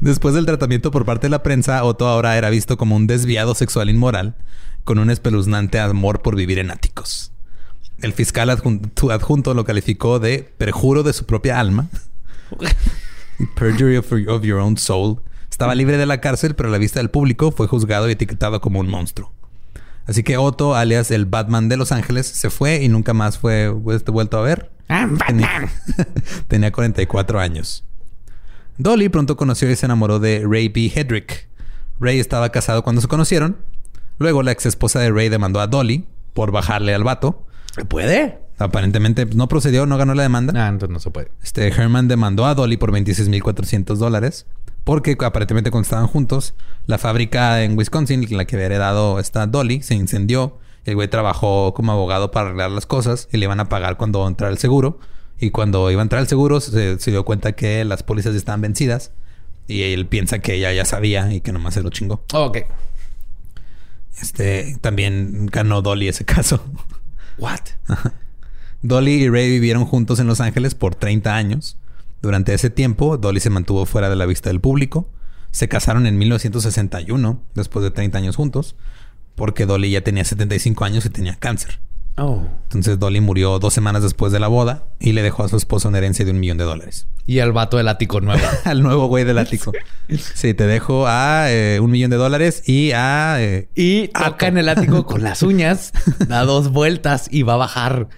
[0.00, 3.54] Después del tratamiento por parte de la prensa, Otto ahora era visto como un desviado
[3.54, 4.34] sexual inmoral
[4.84, 7.32] con un espeluznante amor por vivir en áticos.
[8.00, 11.88] El fiscal adjunto lo calificó de perjuro de su propia alma
[13.56, 15.20] Perjury of, Your Own Soul.
[15.50, 18.60] Estaba libre de la cárcel, pero a la vista del público fue juzgado y etiquetado
[18.60, 19.32] como un monstruo.
[20.06, 23.68] Así que Otto, alias el Batman de Los Ángeles, se fue y nunca más fue
[23.68, 24.70] vuelto a ver.
[24.90, 25.70] Ah, tenía,
[26.48, 27.84] tenía 44 años.
[28.76, 30.92] Dolly pronto conoció y se enamoró de Ray B.
[30.94, 31.48] Hedrick.
[32.00, 33.56] Ray estaba casado cuando se conocieron.
[34.18, 37.46] Luego la ex esposa de Ray demandó a Dolly por bajarle al vato.
[37.88, 38.38] ¿Puede?
[38.58, 40.52] Aparentemente no procedió, no ganó la demanda.
[40.56, 41.30] Ah, entonces no se puede.
[41.42, 44.46] Este Herman demandó a Dolly por 26.400 dólares.
[44.84, 46.54] Porque aparentemente cuando estaban juntos,
[46.86, 50.58] la fábrica en Wisconsin, la que había heredado esta Dolly, se incendió.
[50.84, 54.26] El güey trabajó como abogado para arreglar las cosas y le iban a pagar cuando
[54.26, 54.98] entrara el seguro.
[55.38, 59.12] Y cuando iba a entrar el seguro, se, dio cuenta que las pólizas estaban vencidas.
[59.66, 62.24] Y él piensa que ella ya sabía y que nomás se lo chingó.
[62.32, 62.58] ok.
[64.20, 66.62] Este también ganó Dolly ese caso.
[67.38, 67.60] What?
[68.82, 71.78] Dolly y Ray vivieron juntos en Los Ángeles por 30 años.
[72.20, 75.08] Durante ese tiempo, Dolly se mantuvo fuera de la vista del público.
[75.50, 78.76] Se casaron en 1961, después de 30 años juntos,
[79.34, 81.80] porque Dolly ya tenía 75 años y tenía cáncer.
[82.16, 82.46] Oh.
[82.64, 85.88] Entonces Dolly murió dos semanas después de la boda y le dejó a su esposo
[85.88, 87.06] una herencia de un millón de dólares.
[87.26, 88.42] Y al vato del ático nuevo.
[88.64, 89.72] al nuevo güey del ático.
[90.08, 93.36] sí, te dejo a eh, un millón de dólares y a...
[93.40, 95.92] Eh, y toca en el ático con las uñas,
[96.28, 98.08] da dos vueltas y va a bajar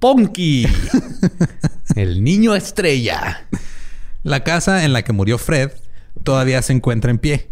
[0.00, 0.66] Ponky,
[1.94, 3.46] el niño estrella.
[4.22, 5.72] La casa en la que murió Fred
[6.24, 7.50] todavía se encuentra en pie.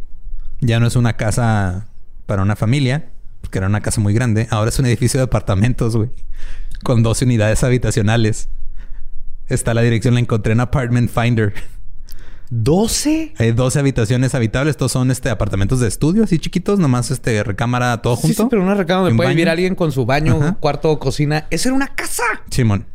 [0.61, 1.89] Ya no es una casa
[2.29, 3.09] para una familia,
[3.41, 4.47] porque era una casa muy grande.
[4.51, 6.11] Ahora es un edificio de apartamentos, güey,
[6.85, 8.51] con 12 unidades habitacionales.
[9.49, 11.55] Está la dirección, la encontré en Apartment Finder.
[12.51, 13.33] ¿12?
[13.39, 14.73] Hay 12 habitaciones habitables.
[14.73, 18.43] Estos son este apartamentos de estudio así chiquitos, nomás este recámara todo junto.
[18.43, 21.47] Sí, pero una recámara donde puede vivir alguien con su baño, cuarto o cocina.
[21.51, 22.23] Esa era una casa.
[22.51, 22.87] Simón.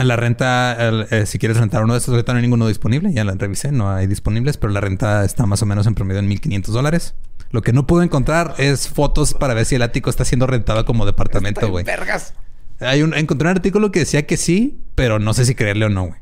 [0.00, 3.12] La renta, el- eh, si quieres rentar uno de estos, ahorita no hay ninguno disponible.
[3.12, 6.20] Ya la revisé, no hay disponibles, pero la renta está más o menos en promedio
[6.20, 7.14] en 1500 dólares.
[7.50, 10.84] Lo que no pude encontrar es fotos para ver si el ático está siendo rentado
[10.84, 11.84] como departamento, güey.
[11.84, 12.34] Vergas.
[12.80, 15.88] Hay un, encontré un artículo que decía que sí, pero no sé si creerle o
[15.88, 16.20] no, güey.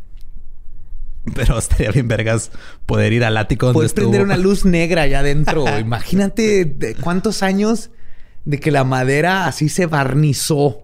[1.35, 2.51] Pero estaría bien vergas
[2.87, 4.11] poder ir al ático donde Puedes estuvo.
[4.11, 5.65] prender una luz negra allá adentro.
[5.79, 7.91] Imagínate de cuántos años
[8.45, 10.83] de que la madera así se barnizó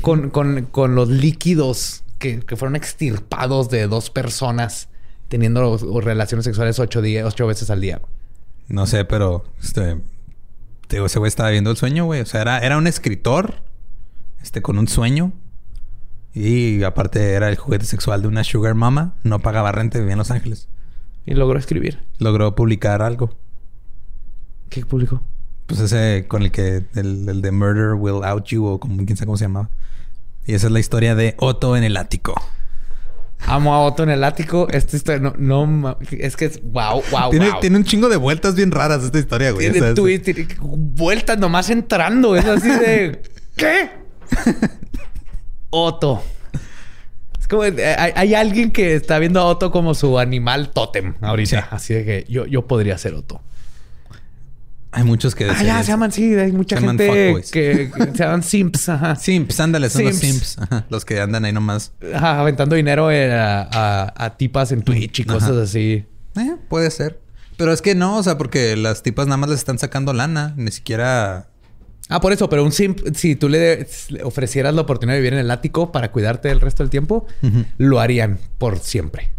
[0.00, 4.88] con, con- con los líquidos que, que fueron extirpados de dos personas
[5.28, 8.00] teniendo relaciones sexuales ocho, días, ocho veces al día.
[8.68, 10.00] No sé, pero este,
[10.86, 12.20] te digo, ese güey estaba viendo el sueño, güey.
[12.20, 13.56] O sea, era, era un escritor,
[14.42, 15.32] este, con un sueño.
[16.32, 19.14] Y aparte era el juguete sexual de una sugar mama.
[19.22, 20.68] No pagaba renta, vivía en Los Ángeles.
[21.26, 22.00] Y logró escribir.
[22.18, 23.36] Logró publicar algo.
[24.68, 25.22] ¿Qué publicó?
[25.66, 26.84] Pues ese con el que...
[26.94, 29.70] El, el de Murder Will Out You o como, quién sabe cómo se llamaba.
[30.44, 32.34] Y esa es la historia de Otto en el ático.
[33.46, 34.68] Amo a Otto en el ático.
[34.70, 37.60] Esta historia no, es que es wow, wow, tiene, wow.
[37.60, 39.70] tiene un chingo de vueltas bien raras esta historia, güey.
[39.70, 42.36] Tiene O sea, tiene vueltas nomás entrando.
[42.36, 43.20] Es así de.
[43.56, 43.90] ¿Qué?
[45.70, 46.22] Otto.
[47.38, 47.64] Es como.
[47.64, 51.60] eh, Hay, hay alguien que está viendo a Otto como su animal tótem ahorita.
[51.60, 51.66] Sí.
[51.70, 53.42] Así de que yo, yo podría ser Otto.
[54.96, 55.86] Hay muchos que Ah, ya, eso.
[55.86, 56.34] se llaman, sí.
[56.34, 57.06] Hay mucha Se gente
[57.52, 58.88] que, que se llaman simps.
[58.88, 59.16] Ajá.
[59.20, 60.46] Simps, ándale, son los Simps.
[60.46, 60.58] simps.
[60.58, 61.92] Ajá, los que andan ahí nomás.
[62.14, 66.04] Ajá, aventando dinero eh, a, a- a tipas en Twitch y cosas así.
[66.36, 67.20] Eh, puede ser.
[67.56, 70.54] Pero es que no, o sea, porque las tipas nada más les están sacando lana.
[70.56, 71.48] Ni siquiera...
[72.08, 73.86] Ah, por eso, pero un simp, si tú le,
[74.24, 77.26] ofrecieras la oportunidad de vivir en el ático para cuidarte el resto del tiempo,
[77.78, 79.30] lo harían por siempre.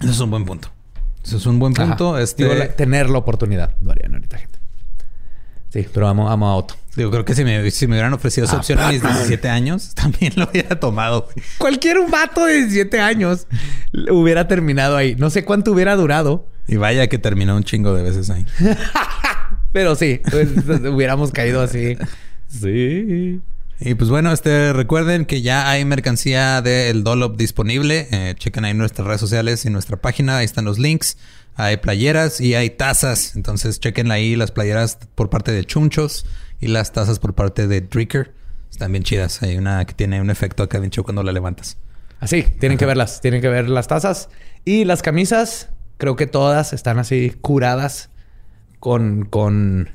[0.00, 0.68] Eso es un buen punto.
[1.26, 2.14] Eso es un buen punto.
[2.14, 2.22] Ajá.
[2.22, 4.58] Este, Digo, la- tener la oportunidad lo harían ahorita, gente.
[5.70, 6.74] Sí, pero amo, amo a Otto.
[6.94, 9.18] digo, creo que si me, si me hubieran ofrecido esa Ah, opción a mis Batman.
[9.18, 11.28] 17 años, también lo hubiera tomado.
[11.58, 13.46] Cualquier vato de 17 años
[14.10, 15.16] hubiera terminado ahí.
[15.16, 18.46] No sé cuánto hubiera durado, Y vaya que terminó un chingo de veces ahí.
[19.72, 20.48] pero sí, pues,
[20.92, 21.98] hubiéramos caído así.
[22.48, 23.40] Sí.
[23.78, 28.08] Y pues bueno, este recuerden que ya hay mercancía del Dolop disponible.
[28.10, 30.38] Eh, chequen ahí nuestras redes sociales y nuestra página.
[30.38, 31.18] Ahí están los links.
[31.56, 33.36] Hay playeras y hay tazas.
[33.36, 36.24] Entonces chequen ahí las playeras por parte de Chunchos
[36.58, 38.34] y las tazas por parte de Dricker.
[38.70, 39.42] Están bien chidas.
[39.42, 41.76] Hay una que tiene un efecto acá bien chido cuando la levantas.
[42.18, 43.20] Así, tienen que verlas.
[43.20, 44.30] Tienen que ver las tazas.
[44.64, 45.68] Y las camisas,
[45.98, 48.08] creo que todas están así curadas
[48.80, 49.90] con, con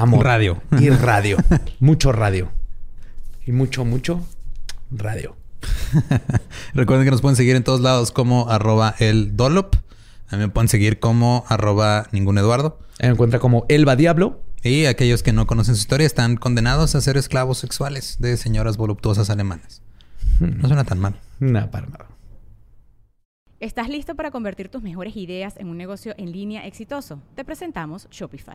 [0.00, 0.24] amor.
[0.24, 0.62] Radio.
[0.78, 1.36] Y radio.
[1.80, 2.50] mucho radio.
[3.46, 4.26] Y mucho, mucho
[4.90, 5.36] radio.
[6.74, 9.74] Recuerden que nos pueden seguir en todos lados como arroba el Dolop.
[10.28, 12.78] A mí me pueden seguir como arroba ningún Eduardo.
[13.00, 14.42] Me encuentra como Elba Diablo.
[14.62, 18.76] Y aquellos que no conocen su historia están condenados a ser esclavos sexuales de señoras
[18.76, 19.82] voluptuosas alemanas.
[20.38, 21.14] No suena tan mal.
[21.38, 22.06] Nada para nada.
[23.58, 27.22] ¿Estás listo para convertir tus mejores ideas en un negocio en línea exitoso?
[27.34, 28.54] Te presentamos Shopify.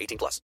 [0.00, 0.40] 18 plus.